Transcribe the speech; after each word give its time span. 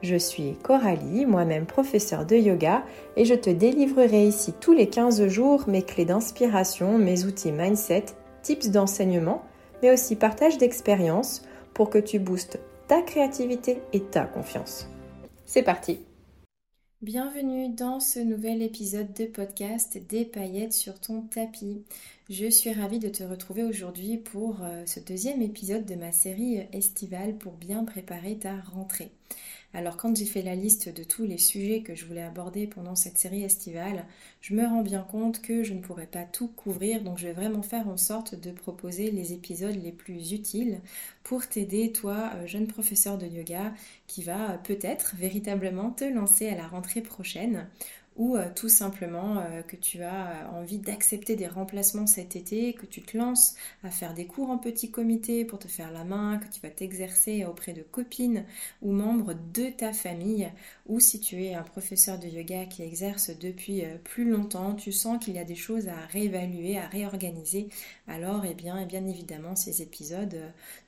Je 0.00 0.16
suis 0.16 0.54
Coralie, 0.62 1.26
moi-même 1.26 1.66
professeure 1.66 2.24
de 2.24 2.36
yoga, 2.36 2.84
et 3.16 3.24
je 3.24 3.34
te 3.34 3.50
délivrerai 3.50 4.28
ici 4.28 4.52
tous 4.60 4.72
les 4.72 4.88
15 4.88 5.26
jours 5.26 5.64
mes 5.68 5.82
clés 5.82 6.04
d'inspiration, 6.04 6.98
mes 6.98 7.24
outils 7.24 7.50
mindset, 7.50 8.06
tips 8.42 8.68
d'enseignement, 8.68 9.42
mais 9.82 9.92
aussi 9.92 10.14
partage 10.14 10.56
d'expériences 10.56 11.42
pour 11.74 11.90
que 11.90 11.98
tu 11.98 12.20
boostes 12.20 12.60
ta 12.86 13.02
créativité 13.02 13.80
et 13.92 14.00
ta 14.00 14.24
confiance. 14.24 14.88
C'est 15.46 15.62
parti 15.62 15.98
Bienvenue 17.00 17.68
dans 17.68 18.00
ce 18.00 18.18
nouvel 18.18 18.60
épisode 18.60 19.12
de 19.12 19.26
podcast 19.26 19.98
Des 20.08 20.24
paillettes 20.24 20.72
sur 20.72 20.98
ton 20.98 21.22
tapis. 21.22 21.84
Je 22.28 22.50
suis 22.50 22.72
ravie 22.72 22.98
de 22.98 23.08
te 23.08 23.22
retrouver 23.22 23.62
aujourd'hui 23.62 24.16
pour 24.18 24.62
euh, 24.62 24.84
ce 24.84 24.98
deuxième 24.98 25.40
épisode 25.40 25.86
de 25.86 25.94
ma 25.94 26.10
série 26.10 26.66
estivale 26.72 27.38
pour 27.38 27.52
bien 27.52 27.84
préparer 27.84 28.36
ta 28.36 28.56
rentrée. 28.74 29.12
Alors 29.74 29.98
quand 29.98 30.16
j'ai 30.16 30.24
fait 30.24 30.40
la 30.40 30.54
liste 30.54 30.88
de 30.88 31.04
tous 31.04 31.24
les 31.24 31.36
sujets 31.36 31.82
que 31.82 31.94
je 31.94 32.06
voulais 32.06 32.22
aborder 32.22 32.66
pendant 32.66 32.94
cette 32.94 33.18
série 33.18 33.44
estivale, 33.44 34.06
je 34.40 34.54
me 34.54 34.64
rends 34.66 34.82
bien 34.82 35.02
compte 35.02 35.42
que 35.42 35.62
je 35.62 35.74
ne 35.74 35.82
pourrais 35.82 36.06
pas 36.06 36.24
tout 36.24 36.48
couvrir, 36.48 37.02
donc 37.02 37.18
je 37.18 37.26
vais 37.26 37.34
vraiment 37.34 37.62
faire 37.62 37.86
en 37.86 37.98
sorte 37.98 38.34
de 38.34 38.50
proposer 38.50 39.10
les 39.10 39.34
épisodes 39.34 39.76
les 39.76 39.92
plus 39.92 40.32
utiles 40.32 40.80
pour 41.22 41.46
t'aider, 41.46 41.92
toi, 41.92 42.30
euh, 42.36 42.46
jeune 42.46 42.66
professeur 42.66 43.18
de 43.18 43.26
yoga, 43.26 43.74
qui 44.06 44.22
va 44.22 44.52
euh, 44.52 44.56
peut-être 44.56 45.14
véritablement 45.16 45.90
te 45.90 46.04
lancer 46.04 46.48
à 46.48 46.56
la 46.56 46.66
rentrée 46.66 47.02
prochaine 47.02 47.68
ou 48.18 48.36
euh, 48.36 48.48
tout 48.54 48.68
simplement 48.68 49.38
euh, 49.38 49.62
que 49.62 49.76
tu 49.76 50.02
as 50.02 50.42
euh, 50.42 50.60
envie 50.60 50.78
d'accepter 50.78 51.36
des 51.36 51.46
remplacements 51.46 52.08
cet 52.08 52.34
été, 52.36 52.72
que 52.74 52.84
tu 52.84 53.00
te 53.00 53.16
lances 53.16 53.54
à 53.84 53.90
faire 53.90 54.12
des 54.12 54.26
cours 54.26 54.50
en 54.50 54.58
petit 54.58 54.90
comité 54.90 55.44
pour 55.44 55.60
te 55.60 55.68
faire 55.68 55.92
la 55.92 56.04
main, 56.04 56.38
que 56.38 56.52
tu 56.52 56.60
vas 56.60 56.70
t'exercer 56.70 57.44
auprès 57.44 57.72
de 57.72 57.82
copines 57.82 58.44
ou 58.82 58.92
membres 58.92 59.34
de 59.54 59.70
ta 59.70 59.92
famille, 59.92 60.50
ou 60.86 60.98
si 61.00 61.20
tu 61.20 61.44
es 61.44 61.54
un 61.54 61.62
professeur 61.62 62.18
de 62.18 62.26
yoga 62.26 62.66
qui 62.66 62.82
exerce 62.82 63.30
depuis 63.38 63.84
plus 64.04 64.28
longtemps, 64.28 64.74
tu 64.74 64.90
sens 64.90 65.24
qu'il 65.24 65.34
y 65.34 65.38
a 65.38 65.44
des 65.44 65.54
choses 65.54 65.88
à 65.88 66.06
réévaluer, 66.06 66.78
à 66.78 66.88
réorganiser, 66.88 67.68
alors 68.08 68.44
eh 68.44 68.54
bien, 68.54 68.80
eh 68.80 68.86
bien 68.86 69.06
évidemment 69.06 69.54
ces 69.54 69.80
épisodes 69.82 70.38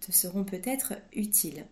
te 0.01 0.13
seront 0.13 0.45
peut-être 0.45 0.95
utiles. 1.15 1.65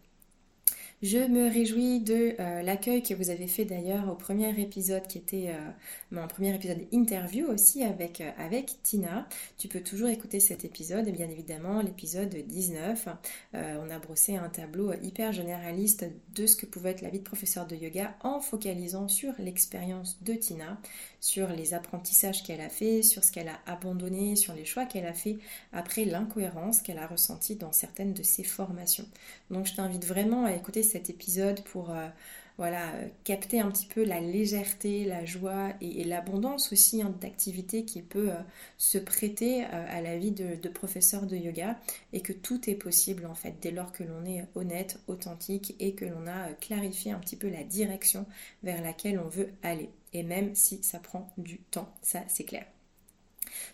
Je 1.00 1.18
me 1.18 1.48
réjouis 1.48 2.00
de 2.00 2.34
euh, 2.40 2.62
l'accueil 2.62 3.04
que 3.04 3.14
vous 3.14 3.30
avez 3.30 3.46
fait 3.46 3.64
d'ailleurs 3.64 4.08
au 4.10 4.16
premier 4.16 4.50
épisode 4.60 5.06
qui 5.06 5.18
était 5.18 5.50
euh, 5.50 5.70
mon 6.10 6.26
premier 6.26 6.52
épisode 6.52 6.88
interview 6.90 7.46
aussi 7.46 7.84
avec, 7.84 8.20
euh, 8.20 8.28
avec 8.36 8.82
Tina. 8.82 9.28
Tu 9.58 9.68
peux 9.68 9.80
toujours 9.80 10.08
écouter 10.08 10.40
cet 10.40 10.64
épisode 10.64 11.06
et 11.06 11.12
bien 11.12 11.30
évidemment 11.30 11.82
l'épisode 11.82 12.34
19. 12.34 13.10
on 13.54 13.90
a 13.90 13.98
brossé 14.00 14.36
un 14.36 14.48
tableau 14.48 14.92
hyper 15.00 15.32
généraliste 15.32 16.04
de 16.34 16.46
ce 16.46 16.56
que 16.56 16.66
pouvait 16.66 16.90
être 16.90 17.02
la 17.02 17.10
vie 17.10 17.20
de 17.20 17.24
professeur 17.24 17.68
de 17.68 17.76
yoga 17.76 18.16
en 18.24 18.40
focalisant 18.40 19.06
sur 19.06 19.32
l'expérience 19.38 20.20
de 20.24 20.34
Tina, 20.34 20.80
sur 21.20 21.48
les 21.50 21.74
apprentissages 21.74 22.42
qu'elle 22.42 22.60
a 22.60 22.68
fait, 22.68 23.02
sur 23.02 23.22
ce 23.22 23.30
qu'elle 23.30 23.48
a 23.48 23.60
abandonné, 23.66 24.34
sur 24.34 24.52
les 24.54 24.64
choix 24.64 24.84
qu'elle 24.84 25.06
a 25.06 25.14
fait 25.14 25.38
après 25.72 26.04
l'incohérence 26.04 26.82
qu'elle 26.82 26.98
a 26.98 27.06
ressentie 27.06 27.54
dans 27.54 27.72
certaines 27.72 28.14
de 28.14 28.24
ses 28.24 28.42
formations. 28.42 29.06
Donc 29.50 29.66
je 29.66 29.76
t'invite 29.76 30.04
vraiment 30.04 30.44
à 30.44 30.54
écouter 30.54 30.82
cet 30.88 31.10
épisode 31.10 31.62
pour 31.62 31.90
euh, 31.90 32.08
voilà, 32.56 32.92
capter 33.22 33.60
un 33.60 33.70
petit 33.70 33.86
peu 33.86 34.04
la 34.04 34.20
légèreté, 34.20 35.04
la 35.04 35.24
joie 35.24 35.72
et, 35.80 36.02
l'abondance 36.02 36.72
aussi 36.72 37.02
hein, 37.02 37.14
d'activité 37.20 37.84
qui 37.84 38.02
peut 38.02 38.30
euh, 38.30 38.40
se 38.78 38.98
prêter 38.98 39.64
euh, 39.64 39.86
à 39.88 40.00
la 40.00 40.18
vie 40.18 40.32
de, 40.32 40.56
de, 40.56 40.68
professeur 40.68 41.26
de 41.26 41.36
yoga 41.36 41.78
et 42.12 42.20
que 42.20 42.32
tout 42.32 42.68
est 42.68 42.74
possible 42.74 43.26
en 43.26 43.34
fait 43.34 43.54
dès 43.60 43.70
lors 43.70 43.92
que 43.92 44.02
l'on 44.02 44.24
est 44.24 44.44
honnête, 44.56 44.98
authentique 45.06 45.76
et 45.78 45.94
que 45.94 46.04
l'on 46.04 46.26
a 46.26 46.52
clarifié 46.60 47.12
un 47.12 47.18
petit 47.18 47.36
peu 47.36 47.48
la 47.48 47.62
direction 47.62 48.26
vers 48.64 48.82
laquelle 48.82 49.20
on 49.20 49.28
veut 49.28 49.50
aller. 49.62 49.90
Et 50.12 50.24
même 50.24 50.54
si 50.54 50.82
ça 50.82 50.98
prend 50.98 51.30
du 51.38 51.58
temps, 51.58 51.92
ça 52.02 52.22
c'est 52.26 52.44
clair. 52.44 52.66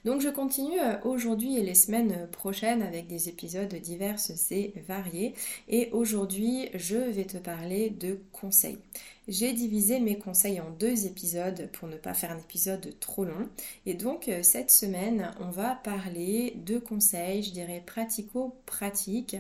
Donc 0.05 0.21
je 0.21 0.29
continue 0.29 0.81
euh, 0.81 0.97
aujourd'hui 1.05 1.59
et 1.59 1.63
les 1.63 1.75
semaines 1.75 2.29
prochaines 2.31 2.83
avec 2.83 3.07
des 3.07 3.29
épisodes 3.29 3.75
divers 3.75 4.19
et 4.51 4.75
variés. 4.87 5.35
Et 5.69 5.91
aujourd'hui, 5.93 6.69
je 6.75 6.97
vais 6.97 7.25
te 7.25 7.39
parler 7.39 7.91
de 7.91 8.19
conseils. 8.33 8.79
J'ai 9.27 9.55
divisé 9.55 10.01
mes 10.01 10.19
conseils 10.19 10.61
en 10.61 10.69
deux 10.71 11.07
épisodes 11.07 11.71
pour 11.73 11.89
ne 11.89 11.97
pas 11.97 12.13
faire 12.13 12.31
un 12.31 12.39
épisode 12.39 12.95
trop 13.01 13.25
long. 13.25 13.49
Et 13.87 13.95
donc 13.95 14.29
euh, 14.29 14.43
cette 14.43 14.71
semaine, 14.71 15.31
on 15.41 15.51
va 15.51 15.77
parler 15.77 16.55
de 16.67 16.79
conseils, 16.79 17.43
je 17.43 17.51
dirais 17.51 17.83
pratico-pratiques 17.87 19.37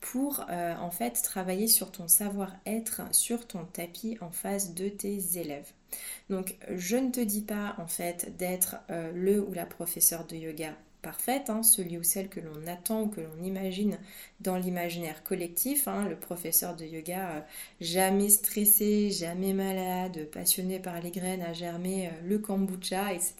pour 0.00 0.44
euh, 0.50 0.74
en 0.76 0.90
fait 0.90 1.22
travailler 1.22 1.68
sur 1.68 1.92
ton 1.92 2.08
savoir-être 2.08 3.02
sur 3.12 3.46
ton 3.46 3.64
tapis 3.64 4.18
en 4.20 4.30
face 4.30 4.74
de 4.74 4.88
tes 4.88 5.38
élèves. 5.38 5.70
Donc 6.30 6.56
je 6.74 6.96
ne 6.96 7.10
te 7.10 7.20
dis 7.20 7.42
pas 7.42 7.76
en 7.78 7.86
fait 7.86 8.36
d'être 8.38 8.76
euh, 8.90 9.12
le 9.14 9.40
ou 9.40 9.52
la 9.52 9.66
professeure 9.66 10.26
de 10.26 10.34
yoga 10.34 10.74
parfaite, 11.02 11.50
hein, 11.50 11.62
celui 11.62 11.98
ou 11.98 12.02
celle 12.02 12.28
que 12.28 12.40
l'on 12.40 12.66
attend 12.66 13.02
ou 13.02 13.06
que 13.08 13.20
l'on 13.20 13.42
imagine 13.42 13.98
dans 14.40 14.56
l'imaginaire 14.56 15.22
collectif, 15.22 15.88
hein, 15.88 16.08
le 16.08 16.16
professeur 16.16 16.76
de 16.76 16.84
yoga 16.84 17.30
euh, 17.30 17.40
jamais 17.80 18.28
stressé, 18.28 19.10
jamais 19.10 19.52
malade, 19.52 20.28
passionné 20.32 20.78
par 20.78 21.00
les 21.00 21.10
graines 21.10 21.42
à 21.42 21.52
germer 21.52 22.08
euh, 22.08 22.10
le 22.26 22.38
kombucha, 22.38 23.12
etc. 23.12 23.34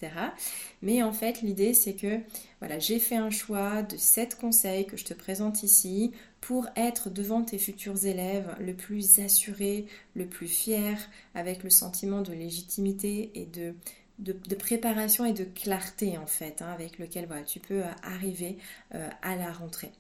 Mais 0.83 1.03
en 1.03 1.13
fait 1.13 1.43
l'idée 1.43 1.75
c'est 1.75 1.95
que 1.95 2.21
voilà, 2.61 2.79
j'ai 2.79 2.99
fait 2.99 3.17
un 3.17 3.31
choix 3.31 3.83
de 3.83 3.97
sept 3.97 4.35
conseils 4.37 4.87
que 4.87 4.97
je 4.97 5.05
te 5.05 5.15
présente 5.15 5.63
ici 5.63 6.13
pour 6.41 6.67
être 6.77 7.11
devant 7.11 7.43
tes 7.43 7.59
futurs 7.59 8.05
élèves 8.05 8.55
le 8.61 8.75
plus 8.75 9.21
assuré, 9.21 9.87
le 10.15 10.27
plus 10.27 10.49
fier, 10.49 10.99
avec 11.35 11.63
le 11.63 11.71
sentiment 11.71 12.21
de 12.23 12.33
légitimité 12.33 13.31
et 13.35 13.47
de, 13.47 13.75
de, 14.19 14.55
préparation 14.55 15.25
et 15.25 15.33
de 15.33 15.45
clarté 15.45 16.19
en 16.19 16.27
fait, 16.27 16.63
hein, 16.63 16.73
avec 16.73 16.99
lequel 16.99 17.27
voilà, 17.27 17.43
tu 17.43 17.61
peux 17.61 17.83
euh, 17.83 17.91
arriver 18.03 18.59
euh, 18.95 19.09
à 19.23 19.37
la 19.37 19.53
rentrée. 19.53 19.93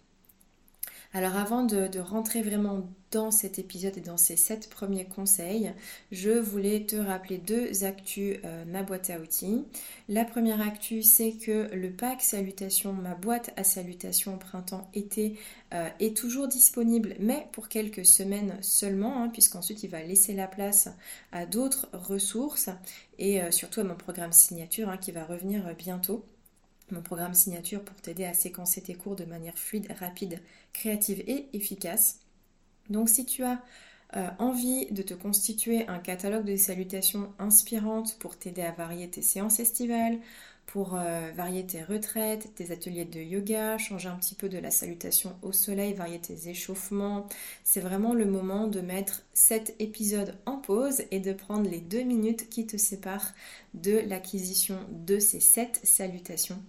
Alors 1.15 1.37
avant 1.37 1.63
de, 1.65 1.99
rentrer 1.99 2.43
vraiment 2.43 2.87
dans 3.11 3.31
cet 3.31 3.59
épisode 3.59 3.97
et 3.97 4.03
dans 4.03 4.19
ces 4.19 4.37
sept 4.37 4.69
premiers 4.69 5.07
conseils, 5.07 5.73
je 6.13 6.31
voulais 6.31 6.85
te 6.85 6.97
rappeler 6.97 7.39
deux 7.39 7.85
actus 7.85 8.37
euh, 8.45 8.67
ma 8.67 8.83
boîte 8.83 9.09
à 9.09 9.19
outils. 9.19 9.65
La 10.11 10.27
première 10.27 10.61
actu, 10.61 11.03
c'est 11.03 11.33
que 11.33 11.75
le 11.75 11.91
pack 11.91 12.21
salutation, 12.21 12.93
ma 12.93 13.15
boîte 13.15 13.51
à 13.57 13.65
salutation 13.65 14.37
printemps-été 14.37 15.39
euh, 15.73 15.89
est 15.99 16.15
toujours 16.15 16.47
disponible, 16.47 17.15
mais 17.21 17.47
pour 17.53 17.69
quelques 17.69 18.05
semaines 18.05 18.59
seulement, 18.61 19.23
hein, 19.23 19.31
puisqu'ensuite 19.31 19.83
il 19.83 19.91
va 19.91 20.03
laisser 20.03 20.35
la 20.35 20.47
place 20.47 20.91
à 21.33 21.47
d'autres 21.47 21.89
ressources 21.95 22.69
et 23.19 23.41
euh, 23.41 23.51
surtout 23.51 23.81
à 23.81 23.85
mon 23.85 23.97
programme 23.97 24.33
signature 24.33 24.91
hein, 24.91 24.99
qui 24.99 25.13
va 25.13 25.25
revenir 25.25 25.75
bientôt 25.75 26.23
mon 26.93 27.03
programme 27.03 27.35
signature 27.35 27.83
pour 27.83 27.97
t'aider 27.97 28.25
à 28.25 28.35
séquencer 28.35 28.83
tes 28.83 28.95
cours 28.95 29.17
de 29.17 29.25
manière 29.25 29.59
fluide, 29.59 29.91
rapide, 29.99 30.41
créative 30.73 31.23
et 31.27 31.47
efficace. 31.53 32.21
Donc 32.91 33.09
si 33.09 33.27
tu 33.27 33.45
as 33.45 33.63
euh, 34.17 34.29
envie 34.39 34.87
de 34.87 35.03
te 35.03 35.15
constituer 35.15 35.87
un 35.89 35.99
catalogue 35.99 36.45
de 36.45 36.57
salutations 36.57 37.33
inspirantes 37.39 38.19
pour 38.19 38.39
t'aider 38.39 38.63
à 38.63 38.73
varier 38.73 39.09
tes 39.11 39.23
séances 39.23 39.61
estivales, 39.61 40.19
pour 40.69 40.97
euh, 40.97 41.31
varier 41.35 41.65
tes 41.65 41.83
retraites, 41.83 42.55
tes 42.55 42.73
ateliers 42.73 43.07
de 43.07 43.21
yoga, 43.21 43.79
changer 43.79 44.09
un 44.09 44.17
petit 44.17 44.35
peu 44.35 44.51
de 44.51 44.59
la 44.59 44.71
salutation 44.71 45.35
au 45.41 45.51
soleil, 45.51 45.95
varier 45.95 46.21
tes 46.21 46.51
échauffements. 46.51 47.27
C'est 47.65 47.81
vraiment 47.81 48.13
le 48.13 48.27
moment 48.27 48.67
de 48.67 48.81
mettre 48.83 49.23
cet 49.33 49.75
épisode 49.79 50.35
en 50.45 50.59
pause 50.59 51.03
et 51.11 51.21
de 51.21 51.33
prendre 51.33 51.69
les 51.69 51.81
deux 51.81 52.03
minutes 52.03 52.51
qui 52.51 52.67
te 52.67 52.77
séparent 52.77 53.33
de 53.83 54.03
l'acquisition 54.07 54.79
de 54.91 55.19
ces 55.19 55.41
sept 55.41 55.81
salutations 55.83 56.63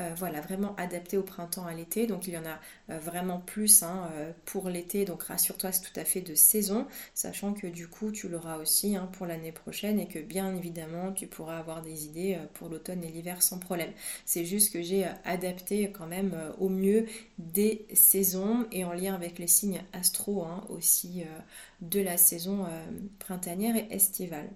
euh, 0.00 0.12
voilà, 0.16 0.40
vraiment 0.40 0.74
adapté 0.76 1.16
au 1.16 1.22
printemps, 1.22 1.66
à 1.66 1.72
l'été. 1.72 2.06
Donc 2.06 2.26
il 2.26 2.34
y 2.34 2.38
en 2.38 2.44
a 2.44 2.58
euh, 2.90 2.98
vraiment 2.98 3.38
plus 3.38 3.82
hein, 3.82 4.10
euh, 4.14 4.32
pour 4.44 4.68
l'été. 4.68 5.04
Donc 5.04 5.22
rassure-toi, 5.22 5.70
c'est 5.70 5.82
tout 5.82 6.00
à 6.00 6.04
fait 6.04 6.20
de 6.20 6.34
saison, 6.34 6.86
sachant 7.14 7.54
que 7.54 7.68
du 7.68 7.86
coup 7.86 8.10
tu 8.10 8.28
l'auras 8.28 8.58
aussi 8.58 8.96
hein, 8.96 9.08
pour 9.12 9.26
l'année 9.26 9.52
prochaine 9.52 10.00
et 10.00 10.08
que 10.08 10.18
bien 10.18 10.54
évidemment 10.56 11.12
tu 11.12 11.26
pourras 11.28 11.58
avoir 11.58 11.80
des 11.82 12.06
idées 12.06 12.38
pour 12.54 12.68
l'automne 12.68 13.04
et 13.04 13.08
l'hiver 13.08 13.40
sans 13.42 13.58
problème. 13.58 13.92
C'est 14.24 14.44
juste 14.44 14.72
que 14.72 14.82
j'ai 14.82 15.06
adapté 15.24 15.90
quand 15.92 16.06
même 16.06 16.34
au 16.58 16.68
mieux 16.68 17.06
des 17.38 17.86
saisons 17.94 18.66
et 18.72 18.84
en 18.84 18.92
lien 18.92 19.14
avec 19.14 19.38
les 19.38 19.46
signes 19.46 19.82
astro 19.92 20.44
hein, 20.44 20.64
aussi 20.70 21.24
de 21.80 22.00
la 22.00 22.16
saison 22.16 22.66
printanière 23.18 23.76
et 23.76 23.86
estivale. 23.90 24.48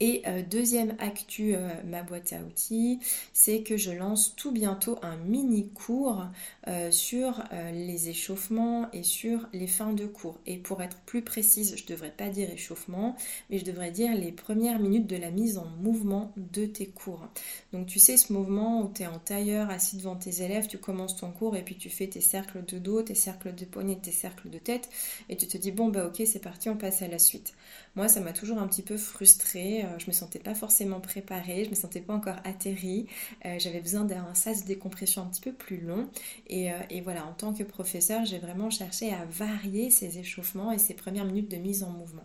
Et 0.00 0.22
euh, 0.28 0.42
deuxième 0.42 0.94
actu, 1.00 1.54
euh, 1.56 1.70
ma 1.84 2.04
boîte 2.04 2.32
à 2.32 2.38
outils, 2.38 3.00
c'est 3.32 3.62
que 3.62 3.76
je 3.76 3.90
lance 3.90 4.36
tout 4.36 4.52
bientôt 4.52 4.96
un 5.02 5.16
mini 5.16 5.70
cours 5.70 6.24
euh, 6.68 6.92
sur 6.92 7.42
les 7.72 8.08
échauffements 8.08 8.88
et 8.92 9.02
sur 9.02 9.48
les 9.52 9.66
fins 9.66 9.92
de 9.92 10.06
cours. 10.06 10.38
Et 10.46 10.56
pour 10.56 10.82
être 10.82 10.98
plus 11.00 11.22
précise, 11.22 11.74
je 11.76 11.82
ne 11.82 11.88
devrais 11.88 12.12
pas 12.12 12.28
dire 12.28 12.48
échauffement, 12.50 13.16
mais 13.50 13.58
je 13.58 13.64
devrais 13.64 13.90
dire 13.90 14.14
les 14.14 14.30
premières 14.30 14.78
minutes 14.78 15.06
de 15.08 15.16
la 15.16 15.30
mise 15.30 15.58
en 15.58 15.66
mouvement 15.66 16.32
de 16.36 16.64
tes 16.66 16.86
cours. 16.86 17.26
Donc 17.72 17.86
tu 17.86 17.98
sais 17.98 18.16
ce 18.16 18.32
mouvement 18.32 18.82
où 18.82 18.92
tu 18.92 19.02
es 19.02 19.06
en 19.06 19.18
tailleur, 19.18 19.68
assis 19.70 19.96
devant 19.96 20.16
tes 20.16 20.42
élèves, 20.42 20.68
tu 20.68 20.78
commences 20.78 21.16
ton 21.16 21.32
cours 21.32 21.56
et 21.56 21.62
puis 21.62 21.76
tu 21.76 21.90
fais 21.90 22.06
tes 22.06 22.20
cercles 22.20 22.64
de 22.64 22.78
dos, 22.78 23.02
tes 23.02 23.14
cercles 23.14 23.54
de 23.54 23.64
poignet, 23.64 23.96
tes 23.96 24.12
cercles 24.12 24.48
de 24.50 24.58
tête, 24.58 24.88
et 25.28 25.36
tu 25.36 25.46
te 25.48 25.56
dis 25.56 25.72
bon 25.72 25.88
bah 25.88 26.06
ok 26.06 26.22
c'est 26.24 26.42
parti, 26.42 26.68
on 26.68 26.76
passe 26.76 27.02
à 27.02 27.08
la 27.08 27.18
suite. 27.18 27.54
Moi 27.98 28.06
ça 28.06 28.20
m'a 28.20 28.32
toujours 28.32 28.58
un 28.58 28.68
petit 28.68 28.82
peu 28.82 28.96
frustrée 28.96 29.84
euh, 29.84 29.98
je 29.98 30.06
me 30.06 30.12
sentais 30.12 30.38
pas 30.38 30.54
forcément 30.54 31.00
préparée, 31.00 31.64
je 31.64 31.70
me 31.70 31.74
sentais 31.74 32.00
pas 32.00 32.14
encore 32.14 32.36
atterrie, 32.44 33.06
euh, 33.44 33.56
j'avais 33.58 33.80
besoin 33.80 34.04
d'un 34.04 34.34
sas 34.34 34.62
de 34.62 34.68
décompression 34.68 35.22
un 35.22 35.26
petit 35.26 35.40
peu 35.40 35.52
plus 35.52 35.80
long. 35.80 36.08
Euh, 36.52 36.70
et, 36.90 37.00
voilà, 37.00 37.26
en 37.26 37.32
tant 37.32 37.52
que 37.52 37.64
professeur, 37.64 38.24
j'ai 38.24 38.38
vraiment 38.38 38.70
cherché 38.70 39.12
à 39.12 39.24
varier 39.24 39.90
ces 39.90 40.20
échauffements 40.20 40.70
et 40.70 40.78
ces 40.78 40.94
premières 40.94 41.24
minutes 41.24 41.50
de 41.50 41.56
mise 41.56 41.82
en 41.82 41.90
mouvement. 41.90 42.24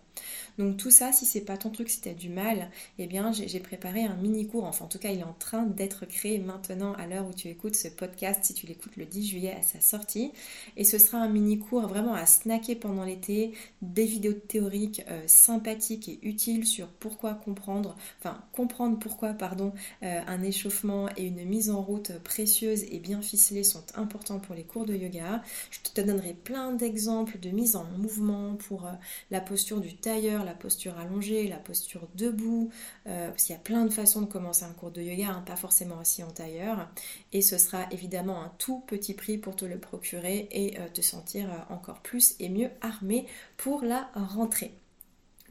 Donc 0.57 0.77
tout 0.77 0.91
ça, 0.91 1.11
si 1.11 1.25
c'est 1.25 1.41
pas 1.41 1.57
ton 1.57 1.69
truc, 1.69 1.89
si 1.89 2.01
tu 2.01 2.09
as 2.09 2.13
du 2.13 2.29
mal, 2.29 2.69
eh 2.99 3.07
bien 3.07 3.31
j'ai 3.31 3.59
préparé 3.59 4.03
un 4.03 4.15
mini 4.15 4.47
cours, 4.47 4.65
enfin 4.65 4.85
en 4.85 4.87
tout 4.87 4.99
cas 4.99 5.11
il 5.11 5.19
est 5.19 5.23
en 5.23 5.33
train 5.33 5.63
d'être 5.63 6.05
créé 6.05 6.39
maintenant 6.39 6.93
à 6.93 7.07
l'heure 7.07 7.27
où 7.27 7.33
tu 7.33 7.47
écoutes 7.47 7.75
ce 7.75 7.87
podcast, 7.87 8.41
si 8.43 8.53
tu 8.53 8.67
l'écoutes 8.67 8.95
le 8.97 9.05
10 9.05 9.27
juillet 9.27 9.55
à 9.57 9.61
sa 9.61 9.81
sortie. 9.81 10.31
Et 10.77 10.83
ce 10.83 10.97
sera 10.97 11.19
un 11.19 11.29
mini 11.29 11.59
cours 11.59 11.87
vraiment 11.87 12.13
à 12.13 12.25
snacker 12.25 12.75
pendant 12.75 13.05
l'été, 13.05 13.53
des 13.81 14.05
vidéos 14.05 14.33
théoriques 14.33 15.03
sympathiques 15.27 16.09
et 16.09 16.19
utiles 16.23 16.65
sur 16.65 16.87
pourquoi 16.87 17.33
comprendre, 17.33 17.95
enfin 18.19 18.41
comprendre 18.51 18.99
pourquoi 18.99 19.33
pardon, 19.33 19.73
euh, 20.03 20.19
un 20.27 20.41
échauffement 20.41 21.07
et 21.17 21.25
une 21.25 21.43
mise 21.45 21.69
en 21.69 21.81
route 21.81 22.11
précieuse 22.23 22.83
et 22.91 22.99
bien 22.99 23.21
ficelée 23.21 23.63
sont 23.63 23.83
importants 23.95 24.39
pour 24.39 24.55
les 24.55 24.63
cours 24.63 24.85
de 24.85 24.95
yoga. 24.95 25.41
Je 25.71 25.79
te 25.91 26.01
donnerai 26.01 26.33
plein 26.33 26.71
d'exemples 26.71 27.39
de 27.39 27.49
mise 27.49 27.75
en 27.75 27.85
mouvement 27.97 28.55
pour 28.55 28.85
euh, 28.85 28.91
la 29.31 29.41
posture 29.41 29.81
du 29.81 29.95
tailleur, 29.95 30.42
la 30.43 30.53
posture 30.53 30.97
allongée, 30.97 31.47
la 31.47 31.57
posture 31.57 32.07
debout, 32.15 32.69
euh, 33.07 33.29
parce 33.29 33.43
qu'il 33.43 33.55
y 33.55 33.57
a 33.57 33.61
plein 33.61 33.85
de 33.85 33.93
façons 33.93 34.21
de 34.21 34.25
commencer 34.25 34.63
un 34.65 34.73
cours 34.73 34.91
de 34.91 35.01
yoga, 35.01 35.29
hein, 35.29 35.43
pas 35.45 35.55
forcément 35.55 35.99
assis 35.99 36.23
en 36.23 36.31
tailleur. 36.31 36.89
Et 37.31 37.41
ce 37.41 37.57
sera 37.57 37.85
évidemment 37.91 38.41
un 38.41 38.51
tout 38.57 38.81
petit 38.87 39.13
prix 39.13 39.37
pour 39.37 39.55
te 39.55 39.65
le 39.65 39.79
procurer 39.79 40.47
et 40.51 40.77
te 40.93 41.01
sentir 41.01 41.47
encore 41.69 42.01
plus 42.01 42.35
et 42.39 42.49
mieux 42.49 42.69
armé 42.81 43.25
pour 43.57 43.83
la 43.83 44.09
rentrée. 44.15 44.73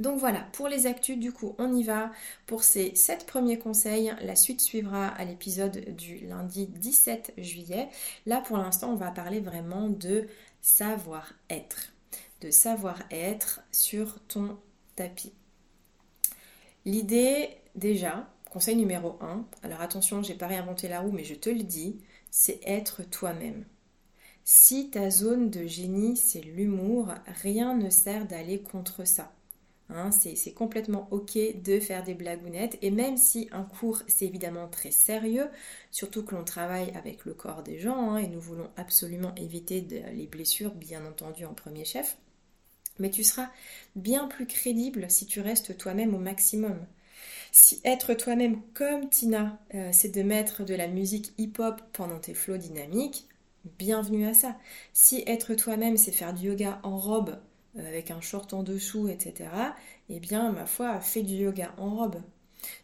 Donc 0.03 0.19
voilà, 0.19 0.41
pour 0.53 0.69
les 0.69 0.87
actus, 0.87 1.19
du 1.19 1.33
coup, 1.33 1.55
on 1.59 1.75
y 1.75 1.83
va. 1.83 2.11
Pour 2.47 2.65
ces 2.65 2.95
7 2.95 3.27
premiers 3.27 3.59
conseils, 3.59 4.13
la 4.23 4.37
suite 4.37 4.61
suivra 4.61 5.07
à 5.07 5.25
l'épisode 5.25 5.95
du 5.97 6.27
lundi 6.27 6.67
17 6.67 7.35
juillet. 7.39 7.89
Là, 8.27 8.41
pour 8.41 8.57
l'instant, 8.57 8.91
on 8.91 8.97
va 8.97 9.11
parler 9.11 9.41
vraiment 9.41 9.89
de 9.89 10.27
savoir-être. 10.61 11.93
De 12.41 12.51
savoir-être 12.51 13.61
sur 13.71 14.19
ton 14.27 14.59
tapis. 14.97 15.33
L'idée, 16.85 17.49
déjà, 17.75 18.29
conseil 18.51 18.77
numéro 18.77 19.17
1, 19.21 19.45
alors 19.63 19.81
attention, 19.81 20.23
j'ai 20.23 20.35
pas 20.35 20.47
réinventé 20.47 20.89
la 20.89 21.01
roue, 21.01 21.13
mais 21.13 21.25
je 21.25 21.35
te 21.35 21.51
le 21.51 21.63
dis, 21.63 22.01
c'est 22.31 22.61
être 22.65 23.03
toi-même. 23.03 23.65
Si 24.45 24.91
ta 24.91 25.11
zone 25.11 25.51
de 25.51 25.67
génie, 25.67 26.17
c'est 26.17 26.41
l'humour, 26.41 27.15
rien 27.43 27.77
ne 27.77 27.91
sert 27.91 28.27
d'aller 28.27 28.61
contre 28.61 29.07
ça. 29.07 29.33
Hein, 29.95 30.11
c'est 30.11 30.53
complètement 30.53 31.07
ok 31.11 31.39
de 31.63 31.79
faire 31.79 32.03
des 32.03 32.15
blagounettes 32.15 32.79
et 32.81 32.91
même 32.91 33.19
si 33.19 33.49
un 33.53 33.63
cours 33.63 34.03
c'est 34.07 34.25
évidemment 34.25 34.67
très 34.69 34.91
sérieux, 34.91 35.51
surtout 35.91 36.25
que 36.25 36.35
l'on 36.35 36.45
travaille 36.45 36.91
avec 36.93 37.27
le 37.27 37.35
corps 37.35 37.63
des 37.63 37.79
gens 37.79 38.13
hein, 38.13 38.17
et 38.17 38.29
nous 38.29 38.41
voulons 38.41 38.71
absolument 38.77 39.35
éviter 39.35 39.83
les 40.15 40.27
blessures 40.27 40.75
bien 40.75 41.05
entendu 41.05 41.45
en 41.45 41.53
premier 41.53 41.85
chef, 41.85 42.17
mais 42.99 43.11
tu 43.11 43.25
seras 43.25 43.51
bien 43.97 44.27
plus 44.29 44.47
crédible 44.47 45.07
si 45.11 45.27
tu 45.27 45.41
restes 45.41 45.77
toi-même 45.77 46.15
au 46.15 46.19
maximum. 46.19 46.79
Si 47.53 47.81
être 47.85 48.15
toi-même 48.15 48.63
comme 48.75 49.09
Tina, 49.11 49.59
euh, 49.75 49.91
c'est 49.93 50.15
de 50.15 50.23
mettre 50.23 50.65
de 50.65 50.75
la 50.75 50.89
musique 50.89 51.33
hip-hop 51.39 51.83
pendant 51.93 52.19
tes 52.19 52.35
flots 52.35 52.57
dynamiques, 52.57 53.29
bienvenue 53.79 54.27
à 54.27 54.35
ça. 54.35 54.57
Si 54.93 55.23
être 55.27 55.55
toi-même, 55.55 55.97
c'est 55.97 56.13
faire 56.13 56.33
du 56.33 56.47
yoga 56.47 56.81
en 56.83 56.97
robe 56.97 57.39
euh, 57.79 57.87
avec 57.87 58.11
un 58.11 58.21
short 58.21 58.55
en 58.55 58.63
dessous, 58.63 59.09
etc., 59.09 59.51
eh 60.09 60.21
bien, 60.21 60.51
ma 60.53 60.67
foi, 60.67 61.01
fais 61.01 61.23
du 61.23 61.35
yoga 61.35 61.75
en 61.77 61.95
robe. 61.95 62.23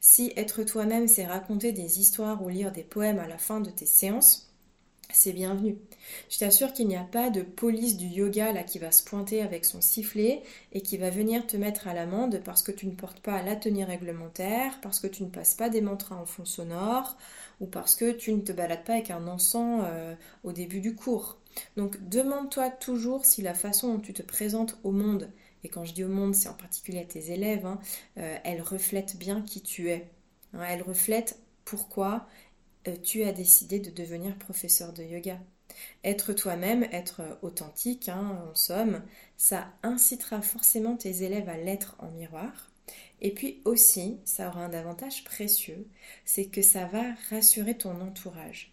Si 0.00 0.32
être 0.36 0.62
toi-même, 0.64 1.08
c'est 1.08 1.26
raconter 1.26 1.72
des 1.72 2.00
histoires 2.00 2.42
ou 2.42 2.48
lire 2.48 2.72
des 2.72 2.82
poèmes 2.82 3.18
à 3.18 3.26
la 3.28 3.38
fin 3.38 3.60
de 3.60 3.70
tes 3.70 3.86
séances, 3.86 4.47
c'est 5.10 5.32
bienvenu. 5.32 5.78
Je 6.28 6.38
t'assure 6.38 6.72
qu'il 6.72 6.86
n'y 6.86 6.96
a 6.96 7.04
pas 7.04 7.30
de 7.30 7.42
police 7.42 7.96
du 7.96 8.06
yoga 8.06 8.52
là 8.52 8.62
qui 8.62 8.78
va 8.78 8.92
se 8.92 9.02
pointer 9.02 9.40
avec 9.42 9.64
son 9.64 9.80
sifflet 9.80 10.42
et 10.72 10.82
qui 10.82 10.98
va 10.98 11.08
venir 11.10 11.46
te 11.46 11.56
mettre 11.56 11.88
à 11.88 11.94
l'amende 11.94 12.40
parce 12.44 12.62
que 12.62 12.72
tu 12.72 12.86
ne 12.86 12.94
portes 12.94 13.20
pas 13.20 13.42
la 13.42 13.56
tenue 13.56 13.84
réglementaire, 13.84 14.78
parce 14.82 15.00
que 15.00 15.06
tu 15.06 15.22
ne 15.22 15.30
passes 15.30 15.54
pas 15.54 15.70
des 15.70 15.80
mantras 15.80 16.16
en 16.16 16.26
fond 16.26 16.44
sonore 16.44 17.16
ou 17.60 17.66
parce 17.66 17.96
que 17.96 18.12
tu 18.12 18.32
ne 18.34 18.42
te 18.42 18.52
balades 18.52 18.84
pas 18.84 18.94
avec 18.94 19.10
un 19.10 19.26
encens 19.26 19.82
euh, 19.86 20.14
au 20.44 20.52
début 20.52 20.80
du 20.80 20.94
cours. 20.94 21.38
Donc 21.76 22.08
demande-toi 22.08 22.70
toujours 22.70 23.24
si 23.24 23.42
la 23.42 23.54
façon 23.54 23.94
dont 23.94 24.00
tu 24.00 24.12
te 24.12 24.22
présentes 24.22 24.78
au 24.84 24.92
monde, 24.92 25.30
et 25.64 25.68
quand 25.68 25.84
je 25.84 25.94
dis 25.94 26.04
au 26.04 26.08
monde, 26.08 26.34
c'est 26.34 26.48
en 26.48 26.54
particulier 26.54 27.00
à 27.00 27.04
tes 27.04 27.32
élèves, 27.32 27.66
hein, 27.66 27.80
euh, 28.18 28.36
elle 28.44 28.62
reflète 28.62 29.16
bien 29.16 29.42
qui 29.42 29.62
tu 29.62 29.90
es. 29.90 30.08
Hein, 30.52 30.62
elle 30.68 30.82
reflète 30.82 31.38
pourquoi 31.64 32.26
tu 33.02 33.24
as 33.24 33.32
décidé 33.32 33.80
de 33.80 33.90
devenir 33.90 34.36
professeur 34.38 34.92
de 34.92 35.02
yoga. 35.02 35.38
Être 36.04 36.32
toi-même, 36.32 36.84
être 36.92 37.22
authentique, 37.42 38.08
hein, 38.08 38.38
en 38.50 38.54
somme, 38.54 39.02
ça 39.36 39.68
incitera 39.82 40.42
forcément 40.42 40.96
tes 40.96 41.22
élèves 41.22 41.48
à 41.48 41.56
l'être 41.56 41.96
en 41.98 42.10
miroir. 42.10 42.70
Et 43.20 43.32
puis 43.34 43.60
aussi, 43.64 44.18
ça 44.24 44.48
aura 44.48 44.64
un 44.64 44.72
avantage 44.72 45.24
précieux, 45.24 45.86
c'est 46.24 46.46
que 46.46 46.62
ça 46.62 46.86
va 46.86 47.02
rassurer 47.30 47.76
ton 47.76 48.00
entourage. 48.00 48.72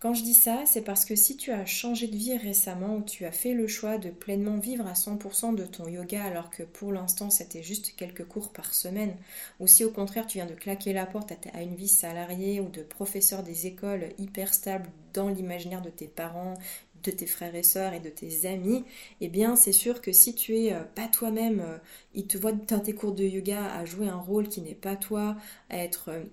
Quand 0.00 0.14
je 0.14 0.22
dis 0.22 0.34
ça, 0.34 0.62
c'est 0.64 0.82
parce 0.82 1.04
que 1.04 1.16
si 1.16 1.36
tu 1.36 1.50
as 1.50 1.66
changé 1.66 2.06
de 2.06 2.14
vie 2.14 2.36
récemment 2.36 2.98
ou 2.98 3.02
tu 3.02 3.24
as 3.24 3.32
fait 3.32 3.52
le 3.52 3.66
choix 3.66 3.98
de 3.98 4.10
pleinement 4.10 4.56
vivre 4.56 4.86
à 4.86 4.92
100% 4.92 5.56
de 5.56 5.66
ton 5.66 5.88
yoga 5.88 6.22
alors 6.22 6.50
que 6.50 6.62
pour 6.62 6.92
l'instant 6.92 7.30
c'était 7.30 7.64
juste 7.64 7.94
quelques 7.96 8.24
cours 8.24 8.52
par 8.52 8.74
semaine, 8.74 9.16
ou 9.58 9.66
si 9.66 9.84
au 9.84 9.90
contraire 9.90 10.28
tu 10.28 10.38
viens 10.38 10.46
de 10.46 10.54
claquer 10.54 10.92
la 10.92 11.04
porte 11.04 11.32
à 11.52 11.62
une 11.62 11.74
vie 11.74 11.88
salariée 11.88 12.60
ou 12.60 12.68
de 12.68 12.82
professeur 12.82 13.42
des 13.42 13.66
écoles 13.66 14.10
hyper 14.18 14.54
stable 14.54 14.88
dans 15.14 15.28
l'imaginaire 15.30 15.82
de 15.82 15.90
tes 15.90 16.06
parents, 16.06 16.54
de 17.02 17.10
tes 17.10 17.26
frères 17.26 17.56
et 17.56 17.64
sœurs 17.64 17.92
et 17.92 18.00
de 18.00 18.08
tes 18.08 18.46
amis, 18.46 18.84
eh 19.20 19.28
bien 19.28 19.56
c'est 19.56 19.72
sûr 19.72 20.00
que 20.00 20.12
si 20.12 20.34
tu 20.34 20.56
es 20.56 20.74
euh, 20.74 20.84
pas 20.94 21.08
toi-même, 21.08 21.58
euh, 21.60 21.78
ils 22.14 22.26
te 22.28 22.38
voient 22.38 22.52
dans 22.52 22.80
tes 22.80 22.94
cours 22.94 23.12
de 23.12 23.24
yoga 23.24 23.64
à 23.72 23.84
jouer 23.84 24.08
un 24.08 24.16
rôle 24.16 24.48
qui 24.48 24.60
n'est 24.60 24.74
pas 24.74 24.96
toi, 24.96 25.36
à 25.70 25.78
être 25.78 26.10
euh, 26.10 26.24